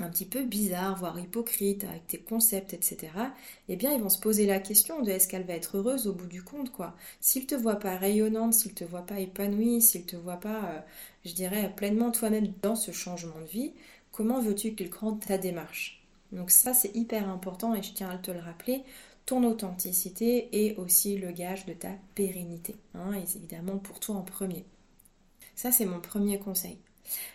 un 0.00 0.08
petit 0.08 0.24
peu 0.24 0.42
bizarre, 0.44 0.96
voire 0.96 1.18
hypocrite 1.20 1.84
avec 1.84 2.06
tes 2.08 2.18
concepts, 2.18 2.74
etc., 2.74 3.12
eh 3.68 3.76
bien 3.76 3.92
ils 3.92 4.00
vont 4.00 4.08
se 4.08 4.18
poser 4.18 4.46
la 4.46 4.58
question 4.58 5.02
de 5.02 5.10
est-ce 5.10 5.28
qu'elle 5.28 5.44
va 5.46 5.54
être 5.54 5.76
heureuse 5.76 6.08
au 6.08 6.12
bout 6.12 6.26
du 6.26 6.42
compte, 6.42 6.72
quoi. 6.72 6.96
S'ils 7.20 7.46
te 7.46 7.54
voient 7.54 7.78
pas 7.78 7.96
rayonnante, 7.96 8.54
s'ils 8.54 8.74
te 8.74 8.84
voient 8.84 9.06
pas 9.06 9.20
épanouie, 9.20 9.80
s'ils 9.80 10.06
te 10.06 10.16
voient 10.16 10.40
pas, 10.40 10.64
euh, 10.64 10.80
je 11.24 11.32
dirais, 11.32 11.72
pleinement 11.76 12.10
toi-même 12.10 12.52
dans 12.62 12.74
ce 12.76 12.90
changement 12.90 13.40
de 13.40 13.46
vie, 13.46 13.72
comment 14.10 14.40
veux-tu 14.40 14.74
qu'ils 14.74 14.90
croient 14.90 15.16
ta 15.26 15.38
démarche? 15.38 16.04
Donc 16.32 16.50
ça 16.50 16.74
c'est 16.74 16.94
hyper 16.96 17.28
important 17.28 17.74
et 17.74 17.82
je 17.82 17.92
tiens 17.92 18.10
à 18.10 18.18
te 18.18 18.30
le 18.32 18.40
rappeler, 18.40 18.82
ton 19.26 19.44
authenticité 19.44 20.48
est 20.66 20.76
aussi 20.76 21.16
le 21.16 21.30
gage 21.30 21.66
de 21.66 21.72
ta 21.72 21.90
pérennité, 22.14 22.74
hein, 22.94 23.12
et 23.14 23.22
évidemment 23.36 23.78
pour 23.78 24.00
toi 24.00 24.16
en 24.16 24.22
premier. 24.22 24.64
Ça 25.54 25.70
c'est 25.72 25.86
mon 25.86 26.00
premier 26.00 26.38
conseil. 26.38 26.78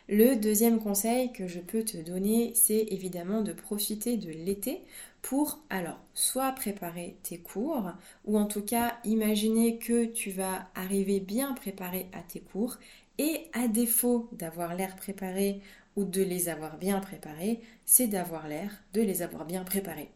Le 0.08 0.36
deuxième 0.36 0.80
conseil 0.80 1.32
que 1.32 1.48
je 1.48 1.60
peux 1.60 1.84
te 1.84 1.98
donner, 1.98 2.54
c'est 2.56 2.88
évidemment 2.90 3.42
de 3.42 3.54
profiter 3.54 4.18
de 4.18 4.30
l'été 4.30 4.82
pour 5.22 5.60
alors 5.70 6.00
soit 6.14 6.52
préparer 6.54 7.18
tes 7.24 7.38
cours 7.40 7.92
ou 8.26 8.38
en 8.38 8.46
tout 8.46 8.64
cas 8.64 8.98
imaginer 9.04 9.78
que 9.78 10.06
tu 10.06 10.32
vas 10.32 10.70
arriver 10.76 11.20
bien 11.20 11.54
préparé 11.54 12.08
à 12.14 12.22
tes 12.22 12.40
cours 12.40 12.78
et 13.18 13.48
à 13.54 13.68
défaut 13.68 14.30
d'avoir 14.32 14.76
l'air 14.76 14.96
préparé 14.96 15.62
ou 15.96 16.06
de 16.06 16.24
les 16.24 16.50
avoir 16.50 16.78
bien 16.78 17.00
préparés, 17.00 17.60
c'est 17.86 18.08
d'avoir 18.08 18.48
l'air 18.48 18.72
de 18.94 19.02
les 19.02 19.22
avoir 19.22 19.46
bien 19.46 19.64
préparés. 19.64 20.10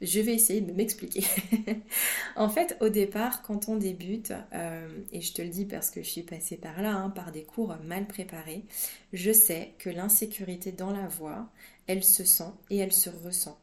Je 0.00 0.20
vais 0.20 0.34
essayer 0.34 0.60
de 0.60 0.72
m'expliquer. 0.72 1.24
en 2.36 2.48
fait, 2.48 2.76
au 2.80 2.88
départ, 2.88 3.42
quand 3.42 3.68
on 3.68 3.76
débute, 3.76 4.32
euh, 4.52 4.88
et 5.12 5.20
je 5.20 5.32
te 5.32 5.42
le 5.42 5.48
dis 5.48 5.64
parce 5.64 5.90
que 5.90 6.02
je 6.02 6.08
suis 6.08 6.22
passée 6.22 6.56
par 6.56 6.80
là, 6.82 6.92
hein, 6.94 7.10
par 7.10 7.32
des 7.32 7.42
cours 7.42 7.76
mal 7.84 8.06
préparés, 8.06 8.64
je 9.12 9.32
sais 9.32 9.74
que 9.78 9.90
l'insécurité 9.90 10.72
dans 10.72 10.92
la 10.92 11.08
voix, 11.08 11.48
elle 11.86 12.04
se 12.04 12.24
sent 12.24 12.52
et 12.70 12.78
elle 12.78 12.92
se 12.92 13.10
ressent. 13.10 13.58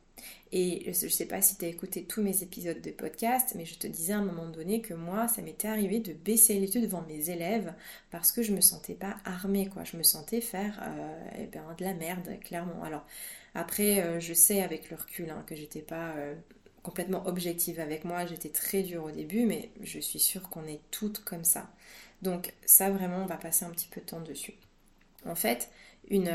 Et 0.51 0.94
je 0.94 1.05
ne 1.05 1.12
sais 1.12 1.25
pas 1.25 1.41
si 1.41 1.58
tu 1.58 1.65
as 1.65 1.67
écouté 1.67 2.03
tous 2.03 2.22
mes 2.22 2.44
épisodes 2.44 2.82
de 2.82 2.91
podcast, 2.91 3.53
mais 3.55 3.65
je 3.65 3.77
te 3.77 3.88
disais 3.88 4.13
à 4.13 4.20
un 4.20 4.24
moment 4.24 4.48
donné 4.48 4.79
que 4.79 4.94
moi, 4.94 5.27
ça 5.27 5.41
m'était 5.41 5.67
arrivé 5.67 6.00
de 6.00 6.13
baisser 6.13 6.60
les 6.60 6.74
yeux 6.75 6.82
devant 6.82 7.01
mes 7.01 7.29
élèves 7.29 7.74
parce 8.12 8.32
que 8.32 8.41
je 8.41 8.53
me 8.53 8.62
sentais 8.62 8.94
pas 8.94 9.17
armée, 9.25 9.67
quoi. 9.67 9.84
Je 9.84 9.98
me 9.98 10.03
sentais 10.03 10.41
faire 10.41 10.79
euh, 10.82 11.29
eh 11.39 11.46
ben, 11.48 11.63
de 11.77 11.84
la 11.84 11.94
merde, 11.94 12.39
clairement. 12.41 12.84
Alors, 12.84 13.05
après, 13.53 14.01
euh, 14.01 14.20
je 14.20 14.34
sais 14.34 14.62
avec 14.62 14.89
le 14.89 14.96
recul 14.98 15.29
hein, 15.29 15.44
que 15.48 15.55
j'étais 15.55 15.82
pas 15.82 16.12
euh, 16.12 16.36
complètement 16.84 17.25
objective 17.27 17.79
avec 17.79 18.05
moi, 18.05 18.25
j'étais 18.25 18.50
très 18.50 18.84
dure 18.84 19.05
au 19.05 19.12
début, 19.12 19.46
mais 19.46 19.72
je 19.82 20.00
suis 20.00 20.20
sûre 20.20 20.50
qu'on 20.50 20.67
est 20.67 20.82
toutes 20.91 21.24
comme 21.24 21.44
ça. 21.44 21.70
Donc, 22.22 22.53
ça, 22.65 22.89
vraiment, 22.89 23.24
on 23.24 23.25
va 23.25 23.38
passer 23.38 23.65
un 23.65 23.72
petit 23.72 23.88
peu 23.88 24.00
de 24.01 24.05
temps 24.05 24.22
dessus. 24.22 24.53
En 25.25 25.36
fait, 25.36 25.70
une, 26.10 26.32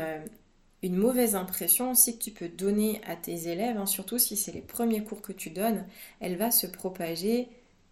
une 0.83 0.95
mauvaise 0.95 1.35
impression 1.35 1.91
aussi 1.91 2.17
que 2.17 2.23
tu 2.23 2.31
peux 2.31 2.49
donner 2.49 3.01
à 3.05 3.15
tes 3.15 3.47
élèves, 3.47 3.77
hein, 3.77 3.85
surtout 3.85 4.17
si 4.17 4.35
c'est 4.35 4.51
les 4.51 4.61
premiers 4.61 5.03
cours 5.03 5.21
que 5.21 5.31
tu 5.31 5.49
donnes, 5.49 5.85
elle 6.19 6.37
va 6.37 6.51
se 6.51 6.67
propager 6.67 7.49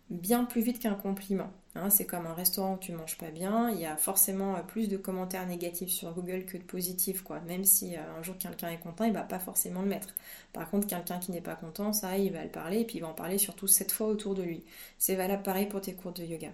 bien 0.10 0.46
plus 0.46 0.62
vite 0.62 0.80
qu'un 0.80 0.96
compliment. 0.96 1.52
Hein. 1.76 1.92
c'est 1.92 2.06
comme 2.06 2.26
un 2.26 2.34
restaurant 2.34 2.74
où 2.74 2.78
tu 2.80 2.92
manges 2.92 3.18
pas 3.18 3.30
bien, 3.30 3.70
il 3.70 3.80
y 3.80 3.86
a 3.86 3.96
forcément 3.96 4.56
euh, 4.56 4.62
plus 4.62 4.88
de 4.88 4.98
commentaires 4.98 5.46
négatifs 5.46 5.92
sur 5.92 6.12
Google 6.14 6.46
que 6.46 6.58
de 6.58 6.64
positifs, 6.64 7.22
quoi. 7.22 7.40
Même 7.42 7.64
si 7.64 7.96
euh, 7.96 8.00
un 8.18 8.24
jour 8.24 8.36
quelqu'un 8.40 8.70
est 8.70 8.80
content, 8.80 9.04
il 9.04 9.14
va 9.14 9.22
pas 9.22 9.38
forcément 9.38 9.84
le 9.84 9.88
mettre. 9.88 10.16
Par 10.52 10.68
contre, 10.70 10.88
quelqu'un 10.88 11.20
qui 11.20 11.32
n'est 11.32 11.42
pas 11.42 11.56
content, 11.56 11.94
ça, 11.94 12.18
il 12.18 12.34
va 12.34 12.44
le 12.44 12.50
parler, 12.50 12.80
et 12.80 12.86
puis 12.86 12.98
il 12.98 13.02
va 13.02 13.10
en 13.10 13.14
parler 13.14 13.38
surtout 13.38 13.68
cette 13.68 13.92
fois 13.92 14.08
autour 14.08 14.34
de 14.34 14.42
lui. 14.42 14.64
C'est 14.98 15.16
valable 15.16 15.44
pareil 15.44 15.68
pour 15.68 15.82
tes 15.82 15.94
cours 15.94 16.12
de 16.12 16.24
yoga. 16.24 16.50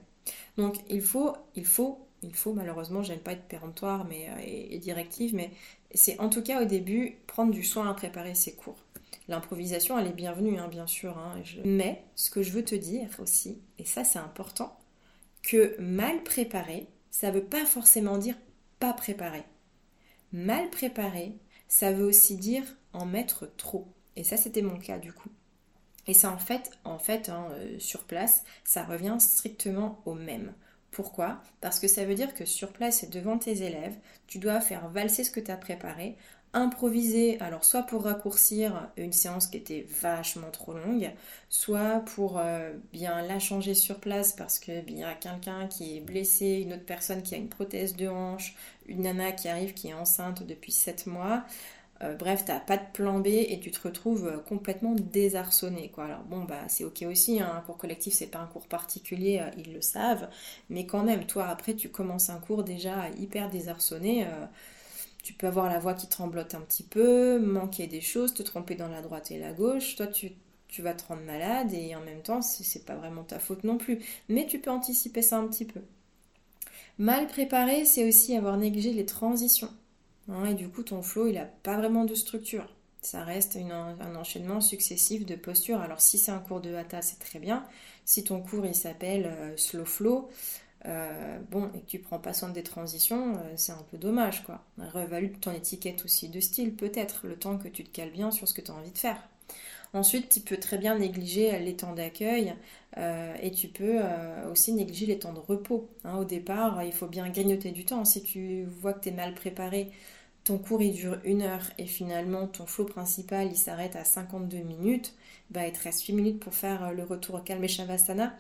Donc 0.58 0.76
il 0.90 1.02
faut, 1.02 1.34
il 1.56 1.66
faut, 1.66 2.06
il 2.22 2.34
faut, 2.36 2.54
malheureusement, 2.54 3.02
j'aime 3.04 3.20
pas 3.20 3.34
être 3.34 3.44
péremptoire 3.48 4.06
mais, 4.06 4.28
euh, 4.30 4.42
et 4.44 4.80
directive, 4.80 5.34
mais 5.34 5.52
c'est 5.96 6.20
en 6.20 6.30
tout 6.30 6.42
cas 6.42 6.62
au 6.62 6.66
début 6.66 7.18
prendre 7.28 7.52
du 7.52 7.64
soin 7.64 7.90
à 7.90 7.94
préparer 7.94 8.36
ses 8.36 8.54
cours. 8.54 8.78
L'improvisation, 9.28 9.98
elle 9.98 10.08
est 10.08 10.14
bienvenue, 10.14 10.60
hein, 10.60 10.68
bien 10.68 10.88
sûr. 10.88 11.18
Hein, 11.18 11.42
mais 11.64 12.04
ce 12.16 12.30
que 12.30 12.44
je 12.44 12.52
veux 12.52 12.64
te 12.64 12.76
dire 12.76 13.10
aussi, 13.20 13.60
et 13.80 13.86
ça 13.86 14.04
c'est 14.04 14.20
important, 14.20 14.78
que 15.42 15.76
mal 15.80 16.24
préparé, 16.24 16.88
ça 17.12 17.32
veut 17.32 17.44
pas 17.44 17.66
forcément 17.66 18.18
dire 18.18 18.36
pas 18.80 18.94
préparé. 18.94 19.44
Mal 20.32 20.70
préparé, 20.70 21.34
ça 21.68 21.92
veut 21.92 22.06
aussi 22.06 22.36
dire 22.36 22.64
en 22.94 23.06
mettre 23.06 23.50
trop. 23.58 23.88
Et 24.16 24.24
ça, 24.24 24.38
c'était 24.38 24.62
mon 24.62 24.78
cas 24.78 24.98
du 24.98 25.14
coup. 25.14 25.30
Et 26.08 26.14
ça, 26.14 26.32
en 26.32 26.38
fait, 26.38 26.72
en 26.84 27.00
fait 27.00 27.30
hein, 27.30 27.48
euh, 27.52 27.80
sur 27.80 28.04
place, 28.04 28.44
ça 28.64 28.84
revient 28.84 29.18
strictement 29.20 30.02
au 30.06 30.14
même. 30.14 30.54
Pourquoi? 30.96 31.42
Parce 31.60 31.82
que 31.82 31.90
ça 31.90 32.06
veut 32.06 32.16
dire 32.16 32.34
que 32.34 32.46
sur 32.46 32.72
place 32.72 33.04
et 33.04 33.08
devant 33.08 33.38
tes 33.38 33.64
élèves, 33.64 33.98
tu 34.28 34.40
dois 34.40 34.62
faire 34.62 34.88
valser 34.88 35.26
ce 35.26 35.32
que 35.32 35.42
tu 35.42 35.52
as 35.52 35.58
préparé, 35.58 36.16
improviser, 36.54 37.38
alors 37.42 37.66
soit 37.66 37.84
pour 37.84 38.06
raccourcir 38.06 38.90
une 38.96 39.12
séance 39.12 39.48
qui 39.48 39.58
était 39.58 39.86
vachement 40.02 40.52
trop 40.52 40.72
longue, 40.72 41.12
soit 41.50 42.00
pour 42.16 42.40
euh, 42.40 42.72
bien 42.94 43.22
la 43.24 43.40
changer 43.40 43.74
sur 43.74 44.00
place 44.00 44.32
parce 44.32 44.58
que 44.58 44.90
y 44.90 45.04
a 45.04 45.14
quelqu'un 45.16 45.68
qui 45.68 45.98
est 45.98 46.00
blessé, 46.00 46.62
une 46.66 46.72
autre 46.72 46.86
personne 46.86 47.24
qui 47.24 47.36
a 47.36 47.40
une 47.40 47.50
prothèse 47.50 47.98
de 47.98 48.08
hanche, 48.08 48.56
une 48.88 49.02
nana 49.02 49.34
qui 49.34 49.50
arrive 49.50 49.74
qui 49.74 49.90
est 49.90 49.94
enceinte 49.94 50.44
depuis 50.44 50.72
7 50.72 51.08
mois. 51.08 51.44
Euh, 52.04 52.14
bref, 52.16 52.44
t'as 52.46 52.60
pas 52.60 52.76
de 52.78 52.84
plan 52.92 53.20
B 53.20 53.28
et 53.28 53.60
tu 53.62 53.72
te 53.72 53.88
retrouves 53.88 54.28
euh, 54.28 54.38
complètement 54.40 54.94
désarçonné. 54.96 55.90
Quoi. 55.90 56.06
Alors 56.06 56.24
bon, 56.24 56.44
bah 56.44 56.68
c'est 56.68 56.84
ok 56.84 57.06
aussi, 57.10 57.40
hein, 57.40 57.54
un 57.58 57.62
cours 57.62 57.78
collectif 57.78 58.14
c'est 58.14 58.28
pas 58.28 58.40
un 58.40 58.48
cours 58.48 58.68
particulier, 58.68 59.40
euh, 59.42 59.50
ils 59.58 59.74
le 59.74 59.82
savent, 59.82 60.30
mais 60.70 60.86
quand 60.86 61.04
même, 61.04 61.26
toi 61.26 61.48
après 61.48 61.74
tu 61.74 61.90
commences 61.90 62.30
un 62.30 62.40
cours 62.40 62.64
déjà 62.66 63.10
hyper 63.18 63.50
désarçonné, 63.50 64.28
tu 65.24 65.34
peux 65.34 65.48
avoir 65.48 65.70
la 65.70 65.80
voix 65.80 65.94
qui 65.94 66.08
tremblote 66.08 66.54
un 66.56 66.62
petit 66.62 66.84
peu, 66.84 67.40
manquer 67.40 67.88
des 67.88 68.02
choses, 68.02 68.34
te 68.34 68.44
tromper 68.44 68.76
dans 68.76 68.90
la 68.90 69.02
droite 69.02 69.32
et 69.32 69.40
la 69.40 69.54
gauche, 69.54 69.96
toi 69.96 70.08
tu, 70.08 70.32
vas 70.80 70.94
te 70.94 71.06
rendre 71.08 71.24
malade 71.24 71.74
et 71.74 71.96
en 71.96 72.02
même 72.02 72.22
temps 72.22 72.42
c'est 72.42 72.86
pas 72.86 72.96
vraiment 72.96 73.24
ta 73.24 73.40
faute 73.40 73.64
non 73.64 73.78
plus, 73.78 74.00
mais 74.30 74.46
tu 74.48 74.60
peux 74.60 74.72
anticiper 74.72 75.22
ça 75.22 75.38
un 75.38 75.48
petit 75.48 75.66
peu. 75.66 75.82
Mal 76.98 77.28
préparé, 77.28 77.86
c'est 77.86 78.08
aussi 78.08 78.36
avoir 78.36 78.58
négligé 78.58 78.94
les 78.94 79.06
transitions. 79.06 79.70
Et 80.48 80.54
du 80.54 80.70
coup, 80.70 80.84
ton 80.84 81.02
flow, 81.02 81.28
il 81.28 81.36
n'a 81.36 81.46
pas 81.46 81.78
vraiment 81.78 82.06
de 82.06 82.16
structure. 82.16 82.68
Ça 83.02 83.24
reste 83.24 83.56
un 83.56 84.16
enchaînement 84.16 84.62
successif 84.62 85.26
de 85.26 85.36
postures. 85.36 85.80
Alors, 85.80 86.02
si 86.02 86.18
c'est 86.18 86.32
un 86.32 86.40
cours 86.40 86.62
de 86.62 86.74
hatha, 86.74 87.04
c'est 87.04 87.20
très 87.20 87.38
bien. 87.38 87.64
Si 88.04 88.24
ton 88.24 88.42
cours, 88.42 88.66
il 88.66 88.74
s'appelle 88.74 89.28
euh, 89.28 89.58
slow 89.58 89.86
flow, 89.86 90.30
euh, 90.88 91.38
bon, 91.52 91.70
et 91.76 91.82
que 91.82 91.86
tu 91.86 92.00
prends 92.00 92.18
pas 92.18 92.34
soin 92.34 92.50
des 92.50 92.64
transitions, 92.64 93.36
euh, 93.36 93.54
c'est 93.58 93.74
un 93.74 93.86
peu 93.92 93.98
dommage, 93.98 94.44
quoi. 94.44 94.64
Revalue 94.80 95.34
ton 95.40 95.52
étiquette 95.52 96.04
aussi 96.04 96.30
de 96.30 96.40
style, 96.40 96.74
peut-être, 96.74 97.28
le 97.28 97.36
temps 97.36 97.60
que 97.60 97.68
tu 97.68 97.84
te 97.84 97.90
cales 97.90 98.12
bien 98.12 98.32
sur 98.32 98.48
ce 98.48 98.56
que 98.56 98.62
tu 98.62 98.72
as 98.72 98.74
envie 98.74 98.92
de 98.92 98.98
faire. 98.98 99.22
Ensuite, 99.94 100.30
tu 100.30 100.40
peux 100.40 100.58
très 100.58 100.78
bien 100.80 100.98
négliger 100.98 101.58
les 101.60 101.76
temps 101.76 101.94
d'accueil 101.94 102.54
et 102.98 103.52
tu 103.52 103.70
peux 103.70 104.02
aussi 104.52 104.74
négliger 104.74 105.06
les 105.06 105.20
temps 105.20 105.32
de 105.32 105.40
repos. 105.40 105.88
Hein. 106.04 106.18
au 106.18 106.26
départ, 106.26 106.84
il 106.84 106.92
faut 106.92 107.08
bien 107.08 107.30
grignoter 107.30 107.72
du 107.72 107.86
temps. 107.86 108.04
Si 108.04 108.22
tu 108.22 108.66
vois 108.66 108.92
que 108.92 109.02
tu 109.02 109.10
es 109.10 109.12
mal 109.14 109.34
préparé, 109.34 109.92
ton 110.46 110.60
cours 110.60 110.82
il 110.82 110.94
dure 110.94 111.18
une 111.26 111.42
heure 111.42 111.72
et 111.78 111.88
finalement 111.88 112.48
ton 112.48 112.66
flow 112.66 112.86
principal 112.86 113.48
il 113.48 113.58
s'arrête 113.58 113.96
à 113.96 114.06
52 114.06 114.60
minutes, 114.60 115.14
bah 115.50 115.68
il 115.68 115.74
te 115.74 115.84
reste 115.84 116.06
8 116.06 116.14
minutes 116.14 116.40
pour 116.40 116.54
faire 116.54 116.86
euh, 116.86 116.92
le 116.92 117.04
retour 117.04 117.36
au 117.36 117.40
calme 117.40 117.64
et 117.64 117.68
Shavasana. 117.68 118.34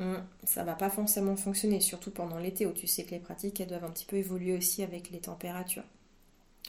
Hum, 0.00 0.24
ça 0.42 0.64
va 0.64 0.74
pas 0.74 0.90
forcément 0.90 1.36
fonctionner, 1.36 1.80
surtout 1.80 2.10
pendant 2.10 2.38
l'été 2.38 2.66
où 2.66 2.72
tu 2.72 2.88
sais 2.88 3.04
que 3.04 3.12
les 3.12 3.20
pratiques 3.20 3.60
elles 3.60 3.68
doivent 3.68 3.84
un 3.84 3.90
petit 3.90 4.06
peu 4.06 4.16
évoluer 4.16 4.56
aussi 4.56 4.82
avec 4.82 5.10
les 5.10 5.20
températures. 5.20 5.84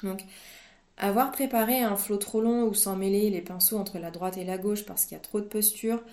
Donc 0.03 0.21
avoir 0.97 1.31
préparé 1.31 1.81
un 1.81 1.95
flow 1.95 2.17
trop 2.17 2.41
long 2.41 2.63
ou 2.67 2.73
sans 2.73 2.97
mêler 2.97 3.29
les 3.29 3.41
pinceaux 3.41 3.77
entre 3.77 3.97
la 3.97 4.11
droite 4.11 4.37
et 4.37 4.43
la 4.43 4.57
gauche 4.57 4.85
parce 4.85 5.05
qu'il 5.05 5.15
y 5.15 5.19
a 5.19 5.23
trop 5.23 5.39
de 5.39 5.45
posture, 5.45 6.03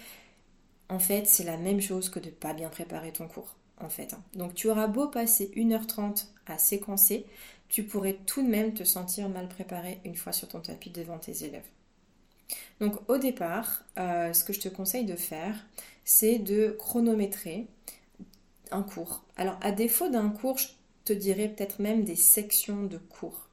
en 0.88 1.00
fait 1.00 1.26
c'est 1.26 1.44
la 1.44 1.56
même 1.56 1.80
chose 1.80 2.08
que 2.10 2.20
de 2.20 2.30
pas 2.30 2.54
bien 2.54 2.68
préparer 2.68 3.12
ton 3.12 3.26
cours. 3.26 3.56
En 3.80 3.88
fait. 3.88 4.14
Hein. 4.14 4.22
Donc 4.34 4.54
tu 4.54 4.70
auras 4.70 4.86
beau 4.86 5.08
passer 5.08 5.50
1h30 5.56 6.26
à 6.46 6.56
séquencer, 6.56 7.26
tu 7.72 7.82
pourrais 7.84 8.18
tout 8.26 8.42
de 8.42 8.48
même 8.48 8.74
te 8.74 8.84
sentir 8.84 9.30
mal 9.30 9.48
préparé 9.48 9.98
une 10.04 10.14
fois 10.14 10.32
sur 10.32 10.46
ton 10.46 10.60
tapis 10.60 10.90
devant 10.90 11.18
tes 11.18 11.44
élèves. 11.44 11.66
Donc 12.80 12.96
au 13.08 13.16
départ, 13.16 13.82
euh, 13.98 14.34
ce 14.34 14.44
que 14.44 14.52
je 14.52 14.60
te 14.60 14.68
conseille 14.68 15.06
de 15.06 15.16
faire, 15.16 15.56
c'est 16.04 16.38
de 16.38 16.76
chronométrer 16.78 17.66
un 18.70 18.82
cours. 18.82 19.24
Alors 19.38 19.56
à 19.62 19.72
défaut 19.72 20.10
d'un 20.10 20.28
cours, 20.28 20.58
je 20.58 20.68
te 21.06 21.14
dirais 21.14 21.48
peut-être 21.48 21.80
même 21.80 22.04
des 22.04 22.14
sections 22.14 22.84
de 22.84 22.98
cours. 22.98 23.48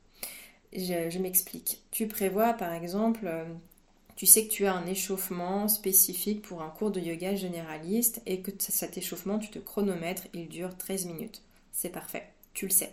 Je, 0.73 1.17
m'explique. 1.17 1.81
Tu 1.89 2.05
prévois 2.05 2.53
par 2.53 2.73
exemple, 2.73 3.21
euh, 3.23 3.45
tu 4.17 4.25
sais 4.25 4.45
que 4.45 4.51
tu 4.51 4.65
as 4.65 4.73
un 4.73 4.85
échauffement 4.85 5.69
spécifique 5.69 6.41
pour 6.41 6.61
un 6.61 6.69
cours 6.69 6.91
de 6.91 6.99
yoga 6.99 7.35
généraliste 7.35 8.21
et 8.25 8.41
que 8.41 8.51
cet 8.59 8.97
échauffement, 8.97 9.39
tu 9.39 9.47
te 9.49 9.59
chronomètres, 9.59 10.27
il 10.33 10.49
dure 10.49 10.75
13 10.77 11.05
minutes. 11.05 11.41
C'est 11.71 11.89
parfait, 11.89 12.27
tu 12.53 12.65
le 12.65 12.71
sais. 12.71 12.91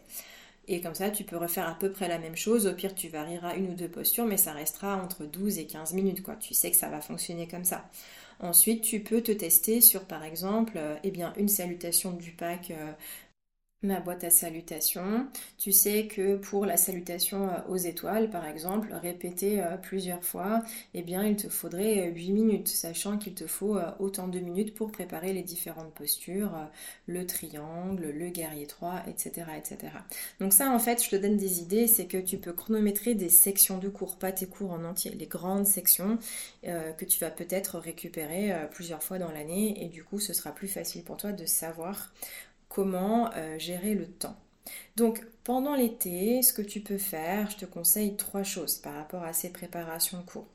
Et 0.68 0.80
comme 0.80 0.94
ça, 0.94 1.10
tu 1.10 1.22
peux 1.22 1.36
refaire 1.36 1.68
à 1.68 1.74
peu 1.78 1.90
près 1.90 2.08
la 2.08 2.18
même 2.18 2.36
chose. 2.36 2.66
Au 2.66 2.72
pire, 2.72 2.94
tu 2.94 3.08
varieras 3.08 3.54
une 3.54 3.70
ou 3.70 3.74
deux 3.74 3.88
postures, 3.88 4.26
mais 4.26 4.36
ça 4.36 4.52
restera 4.52 4.96
entre 4.96 5.24
12 5.24 5.58
et 5.58 5.66
15 5.66 5.92
minutes. 5.92 6.24
Tu 6.40 6.54
sais 6.54 6.70
que 6.70 6.76
ça 6.76 6.88
va 6.88 7.00
fonctionner 7.00 7.46
comme 7.46 7.64
ça. 7.64 7.88
Ensuite, 8.40 8.82
tu 8.82 9.00
peux 9.00 9.22
te 9.22 9.32
tester 9.32 9.80
sur, 9.80 10.04
par 10.04 10.24
exemple, 10.24 10.74
euh, 10.76 10.96
eh 11.04 11.10
bien, 11.10 11.32
une 11.36 11.48
salutation 11.48 12.10
du 12.10 12.32
pack 12.32 12.70
euh, 12.70 12.92
ma 13.86 14.00
boîte 14.00 14.24
à 14.24 14.30
salutations. 14.30 15.26
Tu 15.58 15.72
sais 15.72 16.06
que 16.06 16.36
pour 16.36 16.66
la 16.66 16.76
salutation 16.76 17.48
euh, 17.48 17.52
aux 17.68 17.76
étoiles, 17.76 18.30
par 18.30 18.46
exemple, 18.46 18.92
répéter 18.92 19.62
euh, 19.62 19.76
plusieurs 19.76 20.22
fois, 20.22 20.62
eh 20.94 21.02
bien, 21.02 21.24
il 21.24 21.36
te 21.36 21.48
faudrait 21.48 22.10
8 22.10 22.30
euh, 22.30 22.34
minutes, 22.34 22.68
sachant 22.68 23.18
qu'il 23.18 23.34
te 23.34 23.46
faut 23.46 23.78
autant 23.98 24.28
de 24.28 24.38
minutes 24.38 24.74
pour 24.74 24.90
préparer 24.90 25.32
les 25.32 25.42
différentes 25.42 25.92
postures, 25.94 26.52
le 27.06 27.26
triangle, 27.26 28.10
le 28.10 28.28
guerrier 28.28 28.66
3, 28.66 29.04
etc., 29.08 29.46
etc. 29.56 29.92
Donc 30.40 30.52
ça, 30.52 30.70
en 30.70 30.78
fait, 30.78 31.02
je 31.02 31.10
te 31.10 31.16
donne 31.16 31.36
des 31.36 31.60
idées, 31.60 31.86
c'est 31.86 32.06
que 32.06 32.18
tu 32.18 32.38
peux 32.38 32.52
chronométrer 32.52 33.14
des 33.14 33.28
sections 33.28 33.78
de 33.78 33.88
cours, 33.88 34.16
pas 34.16 34.32
tes 34.32 34.46
cours 34.46 34.72
en 34.72 34.84
entier, 34.84 35.12
les 35.12 35.26
grandes 35.26 35.66
sections 35.66 36.18
que 36.62 37.04
tu 37.04 37.20
vas 37.20 37.30
peut-être 37.30 37.78
récupérer 37.78 38.52
plusieurs 38.70 39.02
fois 39.02 39.18
dans 39.18 39.30
l'année, 39.30 39.84
et 39.84 39.88
du 39.88 40.02
coup, 40.02 40.18
ce 40.18 40.32
sera 40.32 40.52
plus 40.52 40.68
facile 40.68 41.02
pour 41.02 41.16
toi 41.16 41.32
de 41.32 41.46
savoir 41.46 42.12
comment 42.68 43.30
euh, 43.34 43.58
gérer 43.58 43.94
le 43.94 44.06
temps. 44.06 44.36
Donc 44.96 45.24
pendant 45.44 45.74
l'été, 45.74 46.42
ce 46.42 46.52
que 46.52 46.62
tu 46.62 46.80
peux 46.80 46.98
faire, 46.98 47.50
je 47.50 47.56
te 47.56 47.64
conseille 47.64 48.16
trois 48.16 48.42
choses 48.42 48.78
par 48.78 48.94
rapport 48.94 49.22
à 49.22 49.32
ces 49.32 49.50
préparations 49.50 50.22
cours. 50.22 50.48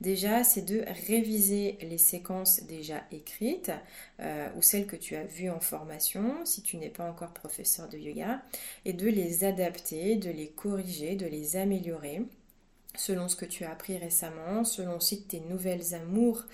Déjà, 0.00 0.44
c'est 0.44 0.62
de 0.62 0.84
réviser 1.06 1.78
les 1.80 1.96
séquences 1.96 2.62
déjà 2.64 3.02
écrites 3.10 3.72
euh, 4.20 4.48
ou 4.56 4.62
celles 4.62 4.86
que 4.86 4.96
tu 4.96 5.16
as 5.16 5.24
vues 5.24 5.48
en 5.48 5.60
formation 5.60 6.44
si 6.44 6.62
tu 6.62 6.76
n'es 6.76 6.90
pas 6.90 7.08
encore 7.08 7.32
professeur 7.32 7.88
de 7.88 7.96
yoga 7.96 8.42
et 8.84 8.92
de 8.92 9.08
les 9.08 9.44
adapter, 9.44 10.16
de 10.16 10.30
les 10.30 10.48
corriger, 10.48 11.16
de 11.16 11.26
les 11.26 11.56
améliorer 11.56 12.22
selon 12.96 13.28
ce 13.28 13.36
que 13.36 13.44
tu 13.44 13.64
as 13.64 13.70
appris 13.70 13.96
récemment, 13.98 14.64
selon 14.64 14.96
aussi 14.96 15.22
tes 15.22 15.40
nouvelles 15.40 15.94
amours 15.94 16.44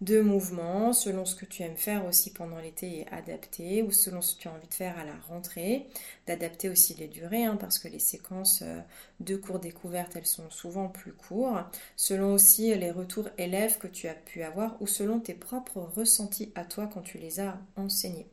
de 0.00 0.20
mouvement, 0.20 0.92
selon 0.92 1.24
ce 1.24 1.34
que 1.34 1.44
tu 1.44 1.62
aimes 1.62 1.76
faire 1.76 2.04
aussi 2.06 2.32
pendant 2.32 2.58
l'été 2.58 3.00
et 3.00 3.08
adapter, 3.08 3.82
ou 3.82 3.92
selon 3.92 4.20
ce 4.20 4.34
que 4.34 4.42
tu 4.42 4.48
as 4.48 4.52
envie 4.52 4.66
de 4.66 4.74
faire 4.74 4.98
à 4.98 5.04
la 5.04 5.16
rentrée, 5.28 5.86
d'adapter 6.26 6.68
aussi 6.68 6.94
les 6.94 7.08
durées, 7.08 7.44
hein, 7.44 7.56
parce 7.56 7.78
que 7.78 7.88
les 7.88 8.00
séquences 8.00 8.62
euh, 8.62 8.80
de 9.20 9.36
cours 9.36 9.60
découvertes, 9.60 10.16
elles 10.16 10.26
sont 10.26 10.50
souvent 10.50 10.88
plus 10.88 11.12
courtes, 11.12 11.78
selon 11.96 12.34
aussi 12.34 12.74
les 12.74 12.90
retours 12.90 13.28
élèves 13.38 13.78
que 13.78 13.86
tu 13.86 14.08
as 14.08 14.14
pu 14.14 14.42
avoir, 14.42 14.80
ou 14.82 14.86
selon 14.86 15.20
tes 15.20 15.34
propres 15.34 15.80
ressentis 15.80 16.52
à 16.54 16.64
toi 16.64 16.90
quand 16.92 17.02
tu 17.02 17.18
les 17.18 17.40
as 17.40 17.58
enseignés. 17.76 18.26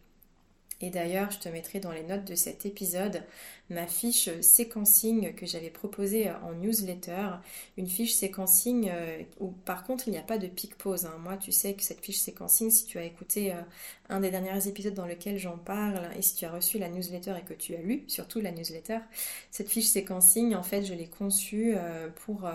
Et 0.81 0.89
d'ailleurs, 0.89 1.29
je 1.29 1.39
te 1.39 1.49
mettrai 1.49 1.79
dans 1.79 1.91
les 1.91 2.03
notes 2.03 2.25
de 2.25 2.33
cet 2.33 2.65
épisode 2.65 3.21
ma 3.71 3.87
fiche 3.87 4.29
séquencing 4.41 5.33
que 5.33 5.45
j'avais 5.45 5.69
proposée 5.69 6.29
en 6.29 6.53
newsletter. 6.53 7.29
Une 7.77 7.87
fiche 7.87 8.13
séquencing 8.13 8.89
euh, 8.91 9.23
où 9.39 9.47
par 9.47 9.83
contre 9.83 10.07
il 10.07 10.11
n'y 10.11 10.17
a 10.17 10.23
pas 10.23 10.37
de 10.37 10.47
pic 10.47 10.77
pause. 10.77 11.05
Hein. 11.05 11.15
Moi, 11.19 11.37
tu 11.37 11.51
sais 11.51 11.73
que 11.73 11.81
cette 11.81 12.03
fiche 12.03 12.19
séquencing, 12.19 12.69
si 12.69 12.85
tu 12.85 12.97
as 12.97 13.03
écouté 13.03 13.53
euh, 13.53 13.61
un 14.09 14.19
des 14.19 14.29
derniers 14.29 14.67
épisodes 14.67 14.93
dans 14.93 15.05
lequel 15.05 15.37
j'en 15.37 15.57
parle 15.57 16.09
et 16.17 16.21
si 16.21 16.35
tu 16.35 16.45
as 16.45 16.51
reçu 16.51 16.79
la 16.79 16.89
newsletter 16.89 17.33
et 17.39 17.45
que 17.45 17.53
tu 17.53 17.73
as 17.75 17.81
lu 17.81 18.03
surtout 18.07 18.41
la 18.41 18.51
newsletter, 18.51 18.99
cette 19.51 19.69
fiche 19.69 19.87
séquencing, 19.87 20.53
en 20.53 20.63
fait, 20.63 20.83
je 20.83 20.93
l'ai 20.93 21.07
conçue 21.07 21.73
euh, 21.75 22.09
pour 22.25 22.49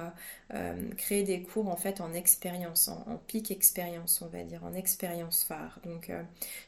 créer 0.96 1.24
des 1.24 1.42
cours 1.42 1.68
en 1.68 1.76
fait 1.76 2.00
en 2.00 2.12
expérience, 2.12 2.86
en, 2.86 3.04
en 3.08 3.16
pic 3.26 3.50
expérience, 3.50 4.22
on 4.22 4.28
va 4.28 4.44
dire, 4.44 4.62
en 4.64 4.74
expérience 4.74 5.42
phare. 5.42 5.80
Donc, 5.84 6.12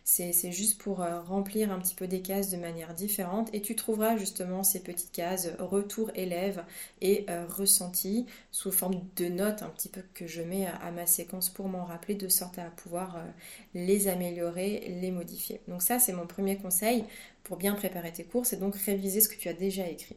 c'est 0.05 0.53
juste 0.53 0.81
pour 0.81 0.99
remplir 0.99 1.71
un 1.71 1.79
petit 1.79 1.95
peu 1.95 2.09
des 2.09 2.21
cases 2.21 2.51
de 2.51 2.57
manière 2.57 2.95
différente 2.95 3.51
et 3.53 3.61
tu 3.61 3.77
trouveras 3.77 4.17
justement 4.17 4.38
ces 4.63 4.81
petites 4.81 5.13
cases 5.13 5.49
retour 5.59 6.11
élève 6.15 6.65
et 7.01 7.27
euh, 7.29 7.47
ressenti 7.47 8.27
sous 8.51 8.73
forme 8.73 9.01
de 9.17 9.27
notes 9.27 9.63
un 9.63 9.69
petit 9.69 9.89
peu 9.89 10.03
que 10.15 10.27
je 10.27 10.43
mets 10.43 10.67
à, 10.67 10.91
ma 10.91 11.07
séquence 11.07 11.51
pour 11.51 11.69
m'en 11.69 11.85
rappeler 11.85 12.15
de 12.15 12.29
sorte 12.29 12.59
à 12.59 12.71
pouvoir 12.71 13.17
euh, 13.17 13.21
les 13.75 14.09
améliorer, 14.09 14.99
les 15.01 15.11
modifier. 15.11 15.61
Donc 15.69 15.83
ça 15.83 15.99
c'est 15.99 16.13
mon 16.13 16.27
premier 16.27 16.57
conseil 16.57 17.05
pour 17.45 17.57
bien 17.57 17.75
préparer 17.75 18.13
tes 18.13 18.25
cours, 18.25 18.47
c'est 18.47 18.59
donc 18.59 18.77
réviser 18.77 19.21
ce 19.21 19.29
que 19.29 19.37
tu 19.37 19.49
as 19.49 19.55
déjà 19.55 19.87
écrit. 19.89 20.17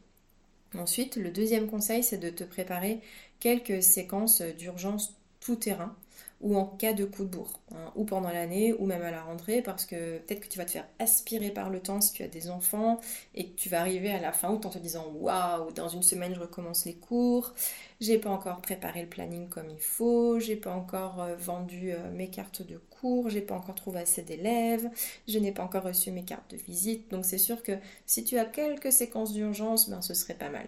Ensuite, 0.77 1.17
le 1.17 1.31
deuxième 1.31 1.67
conseil, 1.67 2.01
c'est 2.01 2.17
de 2.17 2.29
te 2.29 2.45
préparer 2.45 3.01
quelques 3.39 3.83
séquences 3.83 4.41
d'urgence 4.41 5.17
tout 5.41 5.57
terrain 5.57 5.95
ou 6.41 6.57
en 6.57 6.65
cas 6.65 6.93
de 6.93 7.05
coup 7.05 7.23
de 7.23 7.29
bourre, 7.29 7.59
hein, 7.71 7.91
ou 7.95 8.03
pendant 8.03 8.31
l'année, 8.31 8.73
ou 8.73 8.85
même 8.85 9.01
à 9.03 9.11
la 9.11 9.21
rentrée, 9.21 9.61
parce 9.61 9.85
que 9.85 10.17
peut-être 10.19 10.41
que 10.41 10.47
tu 10.47 10.57
vas 10.57 10.65
te 10.65 10.71
faire 10.71 10.87
aspirer 10.99 11.51
par 11.51 11.69
le 11.69 11.79
temps 11.79 12.01
si 12.01 12.13
tu 12.13 12.23
as 12.23 12.27
des 12.27 12.49
enfants, 12.49 12.99
et 13.35 13.47
que 13.49 13.55
tu 13.55 13.69
vas 13.69 13.79
arriver 13.79 14.11
à 14.11 14.19
la 14.19 14.31
fin 14.31 14.51
août 14.51 14.65
en 14.65 14.69
te 14.69 14.79
disant 14.79 15.05
Waouh, 15.13 15.71
dans 15.73 15.87
une 15.87 16.03
semaine 16.03 16.33
je 16.33 16.39
recommence 16.39 16.85
les 16.85 16.95
cours, 16.95 17.53
j'ai 17.99 18.17
pas 18.17 18.29
encore 18.29 18.61
préparé 18.61 19.03
le 19.03 19.07
planning 19.07 19.49
comme 19.49 19.69
il 19.69 19.81
faut, 19.81 20.39
j'ai 20.39 20.55
pas 20.55 20.73
encore 20.73 21.21
euh, 21.21 21.35
vendu 21.35 21.91
euh, 21.91 22.11
mes 22.11 22.29
cartes 22.29 22.65
de 22.65 22.77
cours, 22.89 23.29
j'ai 23.29 23.41
pas 23.41 23.55
encore 23.55 23.75
trouvé 23.75 23.99
assez 23.99 24.23
d'élèves, 24.23 24.89
je 25.27 25.37
n'ai 25.37 25.51
pas 25.51 25.63
encore 25.63 25.83
reçu 25.83 26.11
mes 26.11 26.23
cartes 26.23 26.51
de 26.51 26.57
visite, 26.57 27.09
donc 27.11 27.25
c'est 27.25 27.37
sûr 27.37 27.61
que 27.61 27.73
si 28.05 28.23
tu 28.23 28.37
as 28.37 28.45
quelques 28.45 28.91
séquences 28.91 29.33
d'urgence, 29.33 29.89
ben 29.89 30.01
ce 30.01 30.13
serait 30.13 30.33
pas 30.33 30.49
mal. 30.49 30.67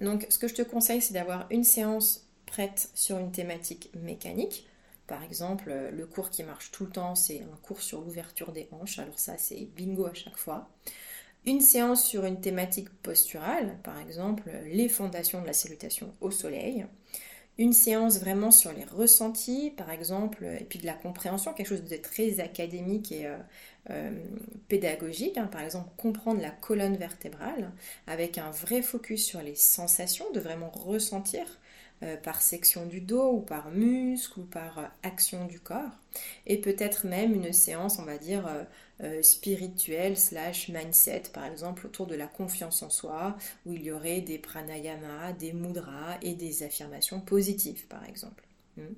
Donc 0.00 0.26
ce 0.30 0.38
que 0.38 0.48
je 0.48 0.54
te 0.54 0.62
conseille, 0.62 1.02
c'est 1.02 1.14
d'avoir 1.14 1.46
une 1.50 1.64
séance 1.64 2.24
prête 2.46 2.90
sur 2.94 3.18
une 3.18 3.30
thématique 3.30 3.90
mécanique 3.94 4.66
par 5.08 5.24
exemple, 5.24 5.70
euh, 5.70 5.90
le 5.90 6.06
cours 6.06 6.30
qui 6.30 6.44
marche 6.44 6.70
tout 6.70 6.84
le 6.84 6.90
temps, 6.90 7.14
c'est 7.16 7.40
un 7.40 7.56
cours 7.62 7.82
sur 7.82 8.02
l'ouverture 8.02 8.52
des 8.52 8.68
hanches. 8.72 9.00
Alors 9.00 9.18
ça, 9.18 9.36
c'est 9.38 9.66
bingo 9.76 10.06
à 10.06 10.14
chaque 10.14 10.36
fois. 10.36 10.68
Une 11.46 11.60
séance 11.60 12.04
sur 12.04 12.24
une 12.24 12.40
thématique 12.40 12.90
posturale, 13.02 13.78
par 13.82 13.98
exemple 14.00 14.50
les 14.66 14.88
fondations 14.88 15.40
de 15.40 15.46
la 15.46 15.52
salutation 15.52 16.12
au 16.20 16.30
soleil. 16.30 16.86
Une 17.58 17.72
séance 17.72 18.20
vraiment 18.20 18.52
sur 18.52 18.72
les 18.72 18.84
ressentis, 18.84 19.72
par 19.76 19.90
exemple, 19.90 20.44
et 20.44 20.64
puis 20.64 20.78
de 20.78 20.86
la 20.86 20.92
compréhension, 20.92 21.52
quelque 21.52 21.68
chose 21.68 21.82
de 21.84 21.96
très 21.96 22.38
académique 22.38 23.10
et 23.10 23.26
euh, 23.26 23.36
euh, 23.90 24.12
pédagogique. 24.68 25.38
Hein. 25.38 25.48
par 25.48 25.62
exemple, 25.62 25.88
comprendre 25.96 26.40
la 26.40 26.50
colonne 26.50 26.96
vertébrale 26.96 27.72
avec 28.06 28.38
un 28.38 28.52
vrai 28.52 28.80
focus 28.80 29.24
sur 29.24 29.42
les 29.42 29.56
sensations, 29.56 30.30
de 30.32 30.38
vraiment 30.38 30.70
ressentir 30.70 31.58
euh, 32.02 32.16
par 32.16 32.42
section 32.42 32.86
du 32.86 33.00
dos 33.00 33.32
ou 33.32 33.40
par 33.40 33.70
muscle 33.70 34.38
ou 34.38 34.44
par 34.44 34.78
euh, 34.78 34.84
action 35.02 35.46
du 35.46 35.58
corps. 35.58 35.90
Et 36.46 36.58
peut-être 36.58 37.06
même 37.06 37.34
une 37.34 37.52
séance, 37.52 37.98
on 37.98 38.04
va 38.04 38.18
dire, 38.18 38.48
euh, 39.02 39.22
spirituelle 39.22 40.16
slash 40.16 40.68
mindset, 40.68 41.24
par 41.32 41.44
exemple, 41.44 41.86
autour 41.86 42.06
de 42.06 42.14
la 42.14 42.26
confiance 42.26 42.82
en 42.82 42.90
soi, 42.90 43.36
où 43.66 43.72
il 43.72 43.82
y 43.82 43.90
aurait 43.90 44.20
des 44.20 44.38
pranayamas, 44.38 45.32
des 45.32 45.52
mudras 45.52 46.18
et 46.22 46.34
des 46.34 46.62
affirmations 46.62 47.20
positives, 47.20 47.86
par 47.86 48.04
exemple. 48.04 48.47
Hmm. 48.78 48.94